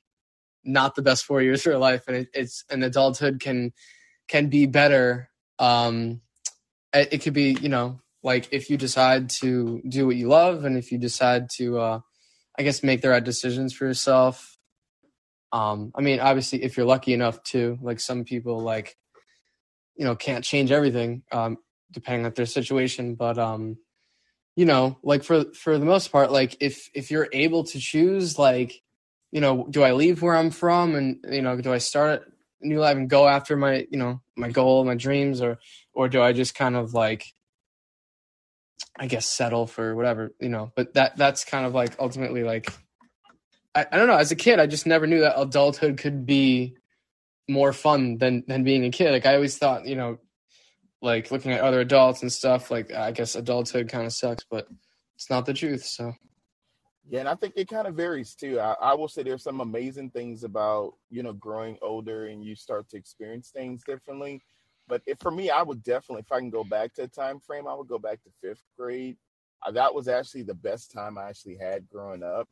not 0.65 0.95
the 0.95 1.01
best 1.01 1.23
four 1.23 1.41
years 1.41 1.61
of 1.61 1.71
your 1.71 1.77
life 1.77 2.03
and 2.09 2.17
it, 2.17 2.27
it's 2.33 2.65
an 2.69 2.83
adulthood 2.83 3.39
can 3.39 3.71
can 4.27 4.47
be 4.47 4.65
better 4.65 5.29
um 5.59 6.21
it, 6.93 7.13
it 7.13 7.17
could 7.21 7.33
be 7.33 7.57
you 7.61 7.69
know 7.69 7.99
like 8.23 8.47
if 8.51 8.69
you 8.69 8.77
decide 8.77 9.29
to 9.29 9.81
do 9.87 10.05
what 10.05 10.15
you 10.15 10.27
love 10.27 10.65
and 10.65 10.77
if 10.77 10.91
you 10.91 10.97
decide 10.97 11.49
to 11.49 11.79
uh 11.79 11.99
i 12.57 12.63
guess 12.63 12.83
make 12.83 13.01
the 13.01 13.09
right 13.09 13.23
decisions 13.23 13.73
for 13.73 13.85
yourself. 13.85 14.57
Um 15.51 15.91
i 15.95 16.01
mean 16.01 16.19
obviously 16.19 16.63
if 16.63 16.77
you're 16.77 16.85
lucky 16.85 17.13
enough 17.13 17.41
to 17.43 17.77
like 17.81 17.99
some 17.99 18.23
people 18.23 18.59
like 18.59 18.95
you 19.95 20.05
know 20.05 20.15
can't 20.15 20.43
change 20.43 20.71
everything 20.71 21.23
um 21.31 21.57
depending 21.91 22.25
on 22.25 22.33
their 22.35 22.47
situation 22.47 23.15
but 23.15 23.37
um 23.37 23.77
you 24.55 24.65
know 24.65 24.97
like 25.03 25.23
for 25.23 25.45
for 25.53 25.77
the 25.77 25.85
most 25.85 26.11
part 26.11 26.31
like 26.31 26.57
if 26.59 26.89
if 26.93 27.11
you're 27.11 27.29
able 27.31 27.63
to 27.63 27.79
choose 27.79 28.39
like 28.39 28.81
you 29.31 29.41
know 29.41 29.67
do 29.69 29.83
i 29.83 29.91
leave 29.91 30.21
where 30.21 30.35
i'm 30.35 30.51
from 30.51 30.95
and 30.95 31.23
you 31.29 31.41
know 31.41 31.59
do 31.59 31.73
i 31.73 31.77
start 31.77 32.32
new 32.63 32.79
life 32.79 32.97
and 32.97 33.09
go 33.09 33.27
after 33.27 33.55
my 33.55 33.85
you 33.91 33.97
know 33.97 34.21
my 34.35 34.49
goal 34.49 34.83
my 34.83 34.95
dreams 34.95 35.41
or 35.41 35.59
or 35.93 36.09
do 36.09 36.21
i 36.21 36.33
just 36.33 36.55
kind 36.55 36.75
of 36.75 36.93
like 36.93 37.25
i 38.97 39.07
guess 39.07 39.25
settle 39.25 39.67
for 39.67 39.95
whatever 39.95 40.33
you 40.39 40.49
know? 40.49 40.71
But 40.75 40.93
that 40.95 41.17
that's 41.17 41.45
kind 41.45 41.65
of 41.65 41.73
like 41.73 41.95
ultimately 41.99 42.43
like 42.43 42.71
I, 43.75 43.87
I 43.91 43.97
don't 43.97 44.07
know. 44.07 44.17
As 44.17 44.31
a 44.31 44.35
kid 44.35 44.59
i 44.59 44.67
just 44.67 44.85
never 44.85 45.07
knew 45.07 45.21
that 45.21 45.39
adulthood 45.39 45.97
could 45.97 46.25
be 46.25 46.75
more 47.49 47.73
fun 47.73 48.17
than 48.17 48.43
than 48.47 48.63
being 48.63 48.85
a 48.85 48.91
kid. 48.91 49.11
Like 49.11 49.25
i 49.25 49.35
always 49.35 49.57
thought 49.57 49.85
you 49.85 49.95
know 49.95 50.19
like 51.01 51.31
looking 51.31 51.51
at 51.51 51.61
other 51.61 51.81
adults 51.81 52.21
and 52.21 52.31
stuff 52.31 52.71
like 52.71 52.91
i 52.93 53.11
guess 53.11 53.35
adulthood 53.35 53.89
kind 53.89 54.05
of 54.05 54.13
sucks 54.13 54.45
but 54.49 54.67
it's 55.15 55.29
not 55.29 55.45
the 55.45 55.53
truth 55.53 55.83
so 55.83 56.13
Yeah, 57.09 57.19
and 57.19 57.29
I 57.29 57.35
think 57.35 57.53
it 57.57 57.67
kind 57.67 57.87
of 57.87 57.95
varies 57.95 58.33
too. 58.33 58.59
I, 58.59 58.75
I 58.81 58.93
will 58.93 59.07
say 59.09 59.23
there's 59.23 59.43
some 59.43 59.59
amazing 59.59 60.11
things 60.11 60.43
about 60.43 60.93
you 61.09 61.23
know 61.23 61.33
growing 61.33 61.77
older 61.81 62.27
and 62.27 62.43
you 62.43 62.55
start 62.55 62.89
to 62.89 62.97
experience 62.97 63.49
things 63.49 63.83
differently. 63.83 64.41
But 64.87 65.01
if, 65.05 65.19
for 65.19 65.31
me, 65.31 65.49
I 65.49 65.61
would 65.61 65.83
definitely, 65.83 66.21
if 66.21 66.31
I 66.31 66.39
can 66.39 66.49
go 66.49 66.63
back 66.63 66.93
to 66.95 67.03
a 67.03 67.07
time 67.07 67.39
frame, 67.39 67.67
I 67.67 67.73
would 67.73 67.87
go 67.87 67.99
back 67.99 68.21
to 68.23 68.29
fifth 68.41 68.63
grade. 68.77 69.17
Uh, 69.65 69.71
that 69.71 69.93
was 69.93 70.07
actually 70.07 70.43
the 70.43 70.53
best 70.53 70.91
time 70.91 71.17
I 71.17 71.29
actually 71.29 71.57
had 71.57 71.89
growing 71.89 72.23
up. 72.23 72.47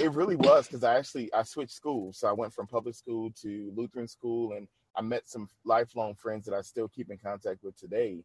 It 0.00 0.12
really 0.14 0.36
was 0.36 0.66
because 0.66 0.84
I 0.84 0.96
actually 0.96 1.32
I 1.32 1.42
switched 1.42 1.74
schools, 1.74 2.18
so 2.18 2.28
I 2.28 2.32
went 2.32 2.52
from 2.54 2.66
public 2.66 2.94
school 2.94 3.30
to 3.42 3.72
Lutheran 3.76 4.08
school, 4.08 4.52
and 4.52 4.68
I 4.96 5.02
met 5.02 5.28
some 5.28 5.48
lifelong 5.64 6.14
friends 6.14 6.46
that 6.46 6.54
I 6.54 6.62
still 6.62 6.88
keep 6.88 7.10
in 7.10 7.18
contact 7.18 7.62
with 7.62 7.76
today. 7.78 8.24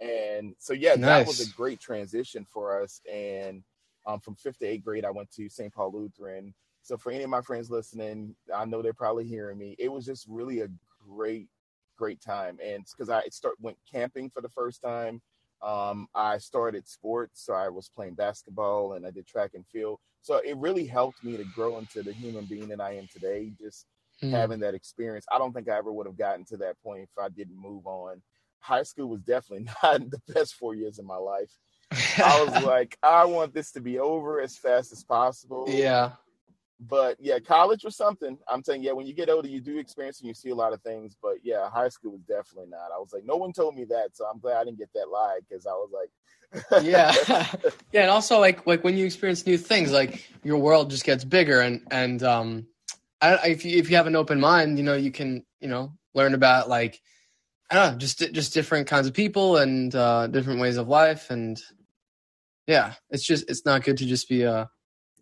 And 0.00 0.54
so 0.58 0.72
yeah, 0.72 0.96
that 0.96 1.26
was 1.26 1.40
a 1.40 1.52
great 1.54 1.80
transition 1.80 2.44
for 2.44 2.82
us. 2.82 3.00
And 3.10 3.62
um, 4.06 4.20
from 4.20 4.34
fifth 4.36 4.58
to 4.58 4.66
eighth 4.66 4.84
grade, 4.84 5.04
I 5.04 5.10
went 5.10 5.30
to 5.32 5.48
St. 5.48 5.72
Paul 5.72 5.92
Lutheran. 5.92 6.54
So 6.82 6.96
for 6.96 7.12
any 7.12 7.24
of 7.24 7.30
my 7.30 7.42
friends 7.42 7.70
listening, 7.70 8.34
I 8.54 8.64
know 8.64 8.82
they're 8.82 8.92
probably 8.94 9.24
hearing 9.26 9.58
me. 9.58 9.76
It 9.78 9.90
was 9.92 10.04
just 10.06 10.26
really 10.28 10.60
a 10.60 10.68
great, 11.06 11.48
great 11.96 12.20
time, 12.20 12.58
and 12.64 12.84
because 12.90 13.10
I 13.10 13.22
start 13.28 13.54
went 13.60 13.76
camping 13.90 14.30
for 14.30 14.40
the 14.40 14.48
first 14.48 14.82
time. 14.82 15.20
Um, 15.62 16.08
I 16.14 16.38
started 16.38 16.88
sports, 16.88 17.44
so 17.44 17.52
I 17.52 17.68
was 17.68 17.88
playing 17.88 18.14
basketball 18.14 18.94
and 18.94 19.06
I 19.06 19.10
did 19.10 19.26
track 19.26 19.50
and 19.54 19.66
field. 19.66 19.98
So 20.22 20.36
it 20.38 20.56
really 20.56 20.86
helped 20.86 21.22
me 21.22 21.36
to 21.36 21.44
grow 21.54 21.78
into 21.78 22.02
the 22.02 22.12
human 22.12 22.46
being 22.46 22.68
that 22.68 22.80
I 22.80 22.94
am 22.94 23.06
today. 23.12 23.52
Just 23.60 23.86
Hmm. 24.20 24.32
having 24.32 24.60
that 24.60 24.74
experience. 24.74 25.26
I 25.30 25.38
don't 25.38 25.52
think 25.52 25.68
I 25.68 25.76
ever 25.76 25.92
would 25.92 26.06
have 26.06 26.16
gotten 26.16 26.44
to 26.46 26.56
that 26.58 26.80
point 26.82 27.02
if 27.02 27.10
I 27.22 27.28
didn't 27.28 27.56
move 27.60 27.86
on. 27.86 28.22
High 28.60 28.82
school 28.82 29.08
was 29.08 29.20
definitely 29.22 29.66
not 29.82 30.10
the 30.10 30.20
best 30.32 30.54
four 30.54 30.74
years 30.74 30.98
of 30.98 31.04
my 31.04 31.16
life. 31.16 31.50
I 32.18 32.44
was 32.44 32.64
like, 32.64 32.98
I 33.02 33.24
want 33.24 33.54
this 33.54 33.72
to 33.72 33.80
be 33.80 33.98
over 33.98 34.40
as 34.40 34.56
fast 34.56 34.92
as 34.92 35.02
possible. 35.04 35.66
yeah 35.68 36.12
But 36.80 37.16
yeah, 37.18 37.38
college 37.38 37.84
was 37.84 37.96
something. 37.96 38.38
I'm 38.48 38.62
saying, 38.62 38.82
yeah, 38.82 38.92
when 38.92 39.06
you 39.06 39.14
get 39.14 39.28
older, 39.28 39.48
you 39.48 39.60
do 39.60 39.78
experience 39.78 40.20
and 40.20 40.28
you 40.28 40.34
see 40.34 40.50
a 40.50 40.54
lot 40.54 40.72
of 40.72 40.80
things. 40.82 41.16
But 41.20 41.36
yeah, 41.42 41.68
high 41.68 41.88
school 41.88 42.12
was 42.12 42.22
definitely 42.22 42.70
not. 42.70 42.90
I 42.94 42.98
was 42.98 43.12
like, 43.12 43.24
no 43.24 43.36
one 43.36 43.52
told 43.52 43.74
me 43.74 43.84
that, 43.86 44.16
so 44.16 44.24
I'm 44.26 44.38
glad 44.38 44.58
I 44.58 44.64
didn't 44.64 44.78
get 44.78 44.92
that 44.94 45.10
lie 45.10 45.40
because 45.48 45.66
I 45.66 45.72
was 45.72 45.90
like, 45.92 46.10
yeah 46.82 47.14
yeah 47.92 48.02
and 48.02 48.10
also 48.10 48.40
like 48.40 48.66
like 48.66 48.82
when 48.82 48.96
you 48.96 49.06
experience 49.06 49.46
new 49.46 49.56
things 49.56 49.92
like 49.92 50.28
your 50.42 50.58
world 50.58 50.90
just 50.90 51.04
gets 51.04 51.22
bigger 51.22 51.60
and 51.60 51.86
and 51.92 52.22
um 52.24 52.66
I, 53.20 53.50
if 53.50 53.64
you 53.64 53.78
if 53.78 53.88
you 53.88 53.96
have 53.96 54.08
an 54.08 54.16
open 54.16 54.40
mind 54.40 54.76
you 54.76 54.82
know 54.82 54.96
you 54.96 55.12
can 55.12 55.44
you 55.60 55.68
know 55.68 55.92
learn 56.12 56.34
about 56.34 56.68
like 56.68 57.00
I 57.70 57.74
don't 57.76 57.92
know 57.92 57.98
just 57.98 58.18
just 58.32 58.52
different 58.52 58.88
kinds 58.88 59.06
of 59.06 59.14
people 59.14 59.58
and 59.58 59.94
uh 59.94 60.26
different 60.26 60.60
ways 60.60 60.76
of 60.76 60.88
life 60.88 61.30
and 61.30 61.60
yeah 62.66 62.94
it's 63.10 63.24
just 63.24 63.48
it's 63.50 63.64
not 63.64 63.84
good 63.84 63.96
to 63.98 64.06
just 64.06 64.28
be 64.28 64.44
uh 64.44 64.66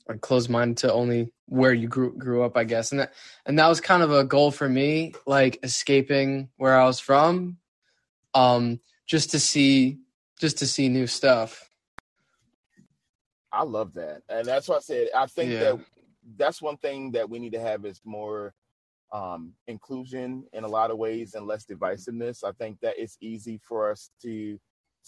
like 0.09 0.21
closed 0.21 0.51
minded 0.51 0.79
to 0.79 0.93
only 0.93 1.33
where 1.47 1.73
you 1.73 1.89
grew 1.89 2.17
grew 2.17 2.43
up 2.43 2.57
I 2.57 2.65
guess 2.65 2.93
and 2.93 3.01
that 3.01 3.15
and 3.47 3.59
that 3.59 3.69
was 3.69 3.81
kind 3.81 4.03
of 4.03 4.13
a 4.13 4.25
goal 4.25 4.51
for 4.51 4.69
me 4.69 5.15
like 5.27 5.59
escaping 5.63 6.51
where 6.57 6.79
I 6.79 6.85
was 6.85 7.01
from 7.01 7.59
um 8.35 8.81
just 9.07 9.31
to 9.33 9.41
see 9.41 9.99
just 10.41 10.59
to 10.59 10.67
see 10.67 10.89
new 10.89 11.07
stuff 11.07 11.71
I 13.53 13.63
love 13.63 13.95
that, 13.95 14.23
and 14.29 14.47
that's 14.47 14.69
why 14.69 14.77
I 14.77 14.81
said 14.81 15.09
I 15.15 15.27
think 15.27 15.53
Yeah. 15.53 15.61
that 15.61 15.81
that's 16.37 16.61
one 16.61 16.77
thing 16.77 17.13
that 17.13 17.29
we 17.29 17.39
need 17.39 17.53
to 17.53 17.61
have 17.61 17.87
is 17.87 18.01
more 18.05 18.53
um, 19.13 19.55
inclusion 19.67 20.45
in 20.53 20.65
a 20.65 20.69
lot 20.69 20.91
of 20.91 20.99
ways 20.99 21.35
and 21.35 21.47
less 21.47 21.65
divisiveness. 21.65 22.45
I 22.45 22.53
think 22.53 22.79
that 22.81 22.95
it's 22.99 23.17
easy 23.21 23.59
for 23.67 23.91
us 23.91 24.11
to 24.23 24.59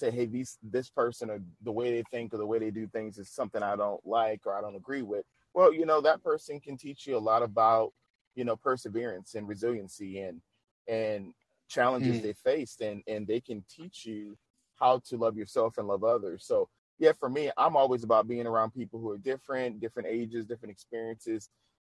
say, 0.01 0.11
hey, 0.11 0.27
these 0.27 0.59
this 0.63 0.91
person 0.91 1.31
or 1.31 1.41
the 1.63 1.73
way 1.73 1.93
they 1.93 2.03
think 2.11 2.35
or 2.35 2.39
the 2.39 2.47
way 2.47 2.59
they 2.59 2.71
do 2.71 2.87
things 2.87 3.19
is 3.19 3.29
something 3.29 3.63
I 3.63 3.77
don't 3.77 4.05
like 4.07 4.47
or 4.47 4.55
I 4.55 4.61
don't 4.61 4.77
agree 4.77 5.03
with. 5.03 5.25
Well, 5.55 5.73
you 5.73 5.87
know, 5.87 6.01
that 6.01 6.23
person 6.23 6.61
can 6.61 6.77
teach 6.77 7.07
you 7.07 7.17
a 7.17 7.19
lot 7.19 7.43
about, 7.43 7.93
you 8.35 8.45
know, 8.45 8.57
perseverance 8.57 9.35
and 9.35 9.49
resiliency 9.49 10.21
and 10.21 10.41
and 10.89 11.33
challenges 11.69 12.19
mm. 12.19 12.23
they 12.23 12.33
faced 12.33 12.81
and 12.81 13.03
and 13.07 13.27
they 13.27 13.41
can 13.41 13.65
teach 13.69 14.05
you 14.05 14.37
how 14.77 15.01
to 15.09 15.17
love 15.17 15.37
yourself 15.37 15.79
and 15.79 15.87
love 15.87 16.03
others. 16.03 16.45
So 16.45 16.69
yeah, 16.99 17.13
for 17.13 17.29
me, 17.29 17.51
I'm 17.57 17.77
always 17.77 18.05
about 18.05 18.29
being 18.29 18.47
around 18.47 18.73
people 18.73 19.01
who 19.01 19.11
are 19.11 19.19
different, 19.19 19.81
different 19.81 20.09
ages, 20.09 20.45
different 20.45 20.73
experiences, 20.73 21.49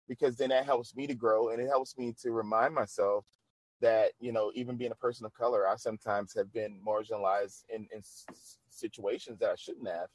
because 0.06 0.36
then 0.36 0.50
that 0.50 0.66
helps 0.66 0.94
me 0.94 1.06
to 1.06 1.14
grow 1.14 1.48
and 1.48 1.60
it 1.60 1.68
helps 1.68 1.96
me 1.96 2.14
to 2.22 2.32
remind 2.32 2.74
myself 2.74 3.24
that 3.80 4.10
you 4.18 4.32
know 4.32 4.50
even 4.54 4.76
being 4.76 4.92
a 4.92 4.96
person 4.96 5.24
of 5.26 5.34
color 5.34 5.68
i 5.68 5.76
sometimes 5.76 6.34
have 6.34 6.52
been 6.52 6.80
marginalized 6.86 7.64
in, 7.68 7.86
in 7.94 8.02
situations 8.70 9.38
that 9.38 9.50
i 9.50 9.56
shouldn't 9.56 9.88
have. 9.88 10.08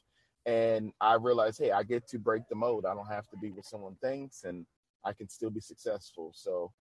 And 0.46 0.92
i 1.00 1.14
realize 1.14 1.58
hey 1.58 1.70
i 1.70 1.82
get 1.82 2.06
to 2.08 2.18
break 2.18 2.42
the 2.48 2.54
mold. 2.54 2.84
I 2.86 2.94
don't 2.94 3.06
have 3.06 3.28
to 3.28 3.36
be 3.36 3.50
what 3.50 3.64
someone 3.64 3.96
thinks 4.02 4.44
and 4.44 4.66
i 5.04 5.12
can 5.12 5.28
still 5.28 5.50
be 5.50 5.60
successful. 5.60 6.32
So 6.34 6.72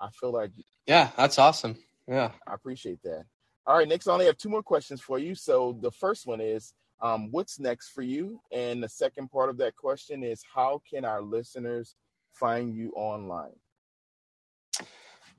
i 0.00 0.08
feel 0.10 0.32
like 0.32 0.50
yeah 0.86 1.10
that's 1.16 1.38
awesome. 1.38 1.76
Yeah. 2.08 2.32
I 2.46 2.54
appreciate 2.54 3.02
that. 3.04 3.24
All 3.66 3.76
right 3.76 3.88
next 3.88 4.08
i 4.08 4.12
only 4.12 4.26
have 4.26 4.38
two 4.38 4.48
more 4.48 4.62
questions 4.62 5.00
for 5.00 5.18
you. 5.18 5.34
So 5.34 5.78
the 5.80 5.90
first 5.90 6.26
one 6.26 6.40
is 6.40 6.74
um, 7.00 7.32
what's 7.32 7.58
next 7.58 7.88
for 7.88 8.02
you? 8.02 8.40
And 8.52 8.80
the 8.80 8.88
second 8.88 9.28
part 9.28 9.50
of 9.50 9.56
that 9.58 9.74
question 9.74 10.22
is 10.22 10.40
how 10.54 10.80
can 10.88 11.04
our 11.04 11.20
listeners 11.20 11.96
find 12.32 12.72
you 12.72 12.92
online 12.94 13.56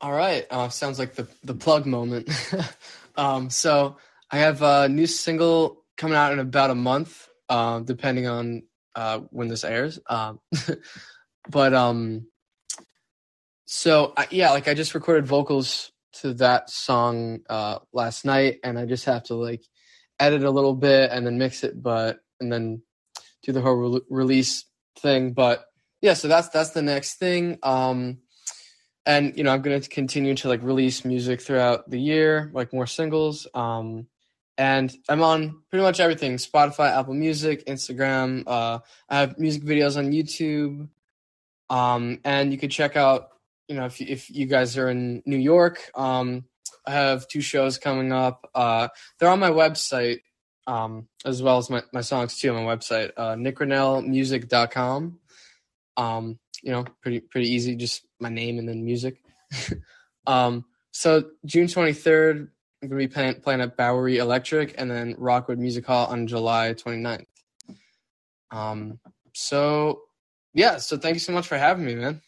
all 0.03 0.11
right. 0.11 0.45
Uh, 0.49 0.67
sounds 0.67 0.99
like 0.99 1.15
the 1.15 1.29
the 1.45 1.53
plug 1.53 1.85
moment. 1.85 2.29
um, 3.15 3.49
so 3.49 3.95
I 4.29 4.39
have 4.39 4.61
a 4.61 4.89
new 4.89 5.07
single 5.07 5.85
coming 5.95 6.17
out 6.17 6.33
in 6.33 6.39
about 6.39 6.71
a 6.71 6.75
month, 6.75 7.29
uh, 7.47 7.79
depending 7.79 8.27
on 8.27 8.63
uh, 8.95 9.19
when 9.29 9.47
this 9.47 9.63
airs. 9.63 9.99
Um, 10.07 10.41
but 11.49 11.73
um, 11.73 12.27
so 13.63 14.11
I, 14.17 14.27
yeah, 14.29 14.51
like 14.51 14.67
I 14.67 14.73
just 14.73 14.93
recorded 14.93 15.25
vocals 15.25 15.93
to 16.15 16.33
that 16.33 16.69
song 16.69 17.39
uh, 17.49 17.79
last 17.93 18.25
night, 18.25 18.59
and 18.61 18.77
I 18.77 18.85
just 18.85 19.05
have 19.05 19.23
to 19.25 19.35
like 19.35 19.63
edit 20.19 20.43
a 20.43 20.51
little 20.51 20.75
bit 20.75 21.11
and 21.13 21.25
then 21.25 21.37
mix 21.37 21.63
it, 21.63 21.81
but 21.81 22.19
and 22.41 22.51
then 22.51 22.81
do 23.43 23.53
the 23.53 23.61
whole 23.61 23.75
re- 23.75 24.01
release 24.09 24.65
thing. 24.99 25.31
But 25.31 25.63
yeah, 26.01 26.13
so 26.13 26.27
that's 26.27 26.49
that's 26.49 26.71
the 26.71 26.81
next 26.81 27.19
thing. 27.19 27.57
Um, 27.63 28.17
and 29.05 29.37
you 29.37 29.43
know 29.43 29.51
i'm 29.51 29.61
going 29.61 29.79
to 29.79 29.89
continue 29.89 30.35
to 30.35 30.47
like 30.47 30.63
release 30.63 31.03
music 31.05 31.41
throughout 31.41 31.89
the 31.89 31.99
year 31.99 32.49
like 32.53 32.73
more 32.73 32.87
singles 32.87 33.47
um 33.53 34.07
and 34.57 34.95
i'm 35.09 35.21
on 35.21 35.61
pretty 35.69 35.83
much 35.83 35.99
everything 35.99 36.37
spotify 36.37 36.89
apple 36.97 37.13
music 37.13 37.65
instagram 37.65 38.43
uh 38.47 38.79
i 39.09 39.19
have 39.19 39.37
music 39.37 39.63
videos 39.63 39.97
on 39.97 40.11
youtube 40.11 40.87
um 41.69 42.19
and 42.23 42.51
you 42.51 42.57
could 42.57 42.71
check 42.71 42.95
out 42.95 43.29
you 43.67 43.75
know 43.75 43.85
if 43.85 43.99
you, 43.99 44.07
if 44.09 44.29
you 44.29 44.45
guys 44.45 44.77
are 44.77 44.89
in 44.89 45.21
new 45.25 45.37
york 45.37 45.91
um 45.95 46.45
i 46.85 46.91
have 46.91 47.27
two 47.27 47.41
shows 47.41 47.77
coming 47.77 48.11
up 48.11 48.49
uh 48.55 48.87
they're 49.19 49.29
on 49.29 49.39
my 49.39 49.51
website 49.51 50.19
um 50.67 51.07
as 51.25 51.41
well 51.43 51.57
as 51.57 51.69
my, 51.69 51.81
my 51.91 52.01
songs 52.01 52.37
too 52.37 52.53
on 52.55 52.63
my 52.63 52.75
website 52.75 53.11
uh 53.17 53.35
nickrenellmusic.com 53.35 55.19
um 55.97 56.39
you 56.63 56.71
know, 56.71 56.85
pretty 57.01 57.19
pretty 57.19 57.49
easy. 57.49 57.75
Just 57.75 58.05
my 58.19 58.29
name 58.29 58.57
and 58.57 58.67
then 58.67 58.83
music. 58.83 59.21
um, 60.27 60.65
so 60.91 61.25
June 61.45 61.67
23rd, 61.67 62.47
I'm 62.81 62.89
gonna 62.89 62.99
be 62.99 63.07
playing, 63.07 63.41
playing 63.41 63.61
at 63.61 63.77
Bowery 63.77 64.17
Electric 64.17 64.75
and 64.77 64.89
then 64.89 65.15
Rockwood 65.17 65.59
Music 65.59 65.85
Hall 65.85 66.07
on 66.07 66.25
July 66.25 66.73
29th. 66.73 67.25
Um, 68.51 68.99
so 69.33 70.03
yeah, 70.53 70.77
so 70.77 70.97
thank 70.97 71.15
you 71.15 71.19
so 71.19 71.33
much 71.33 71.47
for 71.47 71.57
having 71.57 71.85
me, 71.85 71.95
man. 71.95 72.21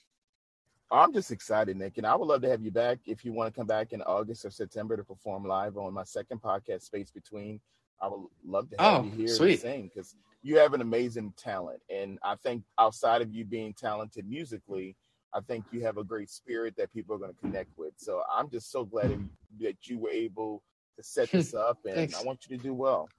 I'm 0.92 1.14
just 1.14 1.32
excited, 1.32 1.78
Nick, 1.78 1.98
and 1.98 2.06
I 2.06 2.16
would 2.16 2.28
love 2.28 2.42
to 2.44 2.50
have 2.50 2.62
you 2.62 2.72
back 2.72 3.00
if 3.06 3.26
you 3.26 3.34
want 3.34 3.52
to 3.52 3.58
come 3.58 3.68
back 3.68 3.92
in 3.92 4.02
August 4.04 4.46
or 4.46 4.52
September 4.52 4.96
to 4.96 5.04
perform 5.04 5.46
live 5.46 5.78
on 5.78 5.94
my 5.94 6.04
second 6.04 6.42
podcast, 6.42 6.84
Space 6.84 7.12
Between. 7.12 7.60
I 8.02 8.08
would 8.08 8.28
love 8.46 8.70
to 8.70 8.76
have 8.80 9.02
oh, 9.02 9.06
you 9.06 9.12
here 9.12 9.28
sweet. 9.28 9.62
sing 9.62 9.90
because 9.94 10.16
you 10.46 10.60
have 10.60 10.76
an 10.76 10.82
amazing 10.82 11.34
talent. 11.38 11.82
And 11.90 12.20
I 12.24 12.36
think 12.36 12.62
outside 12.78 13.24
of 13.24 13.34
you 13.34 13.46
being 13.46 13.74
talented 13.74 14.30
musically, 14.30 14.96
I 15.34 15.40
think 15.40 15.66
you 15.72 15.82
have 15.82 15.98
a 15.98 16.04
great 16.04 16.30
spirit 16.30 16.76
that 16.78 16.94
people 16.94 17.16
are 17.16 17.18
going 17.18 17.34
to 17.34 17.40
connect 17.40 17.76
with. 17.80 17.94
So 17.98 18.22
I'm 18.32 18.52
just 18.52 18.72
so 18.72 18.86
glad 18.86 19.28
that 19.60 19.76
you 19.88 19.98
were 19.98 20.12
able 20.12 20.62
to 20.98 21.04
set 21.04 21.32
this 21.32 21.54
up, 21.56 21.80
and 21.90 22.14
I 22.14 22.22
want 22.22 22.46
you 22.48 22.56
to 22.58 22.64
do 22.64 22.76
well. 22.76 23.10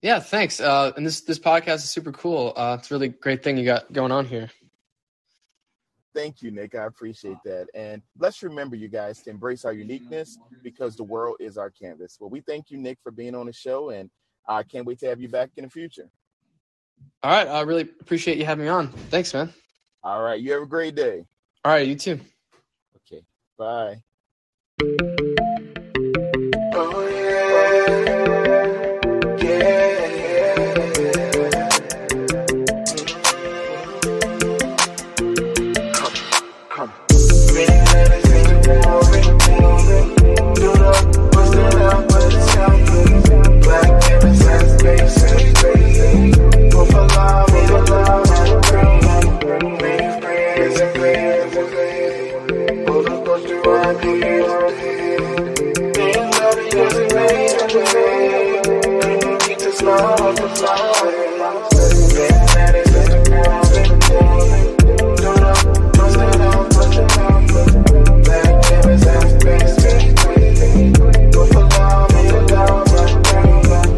Yeah, 0.00 0.20
thanks. 0.20 0.58
Uh, 0.58 0.90
and 0.96 1.06
this 1.06 1.20
this 1.20 1.38
podcast 1.38 1.76
is 1.76 1.90
super 1.90 2.12
cool. 2.12 2.54
Uh, 2.56 2.78
it's 2.78 2.90
a 2.90 2.94
really 2.94 3.08
great 3.08 3.42
thing 3.42 3.58
you 3.58 3.66
got 3.66 3.92
going 3.92 4.10
on 4.10 4.24
here. 4.24 4.50
Thank 6.14 6.40
you, 6.40 6.50
Nick. 6.50 6.74
I 6.74 6.86
appreciate 6.86 7.36
that. 7.44 7.66
And 7.74 8.00
let's 8.18 8.42
remember, 8.42 8.74
you 8.74 8.88
guys, 8.88 9.20
to 9.24 9.30
embrace 9.30 9.66
our 9.66 9.74
uniqueness 9.74 10.38
because 10.62 10.96
the 10.96 11.04
world 11.04 11.36
is 11.40 11.58
our 11.58 11.68
canvas. 11.68 12.16
Well, 12.18 12.30
we 12.30 12.40
thank 12.40 12.70
you, 12.70 12.78
Nick, 12.78 12.98
for 13.02 13.12
being 13.12 13.34
on 13.34 13.44
the 13.44 13.52
show, 13.52 13.90
and 13.90 14.08
I 14.48 14.62
can't 14.62 14.86
wait 14.86 14.98
to 15.00 15.06
have 15.06 15.20
you 15.20 15.28
back 15.28 15.50
in 15.56 15.64
the 15.64 15.70
future. 15.70 16.08
All 17.22 17.30
right. 17.30 17.48
I 17.48 17.62
really 17.62 17.82
appreciate 17.82 18.38
you 18.38 18.44
having 18.44 18.64
me 18.64 18.70
on. 18.70 18.88
Thanks, 18.88 19.34
man. 19.34 19.52
All 20.02 20.22
right. 20.22 20.40
You 20.40 20.52
have 20.52 20.62
a 20.62 20.66
great 20.66 20.94
day. 20.94 21.24
All 21.64 21.72
right. 21.72 21.86
You 21.86 21.96
too. 21.96 22.20
Okay. 23.10 23.22
Bye. 23.58 24.02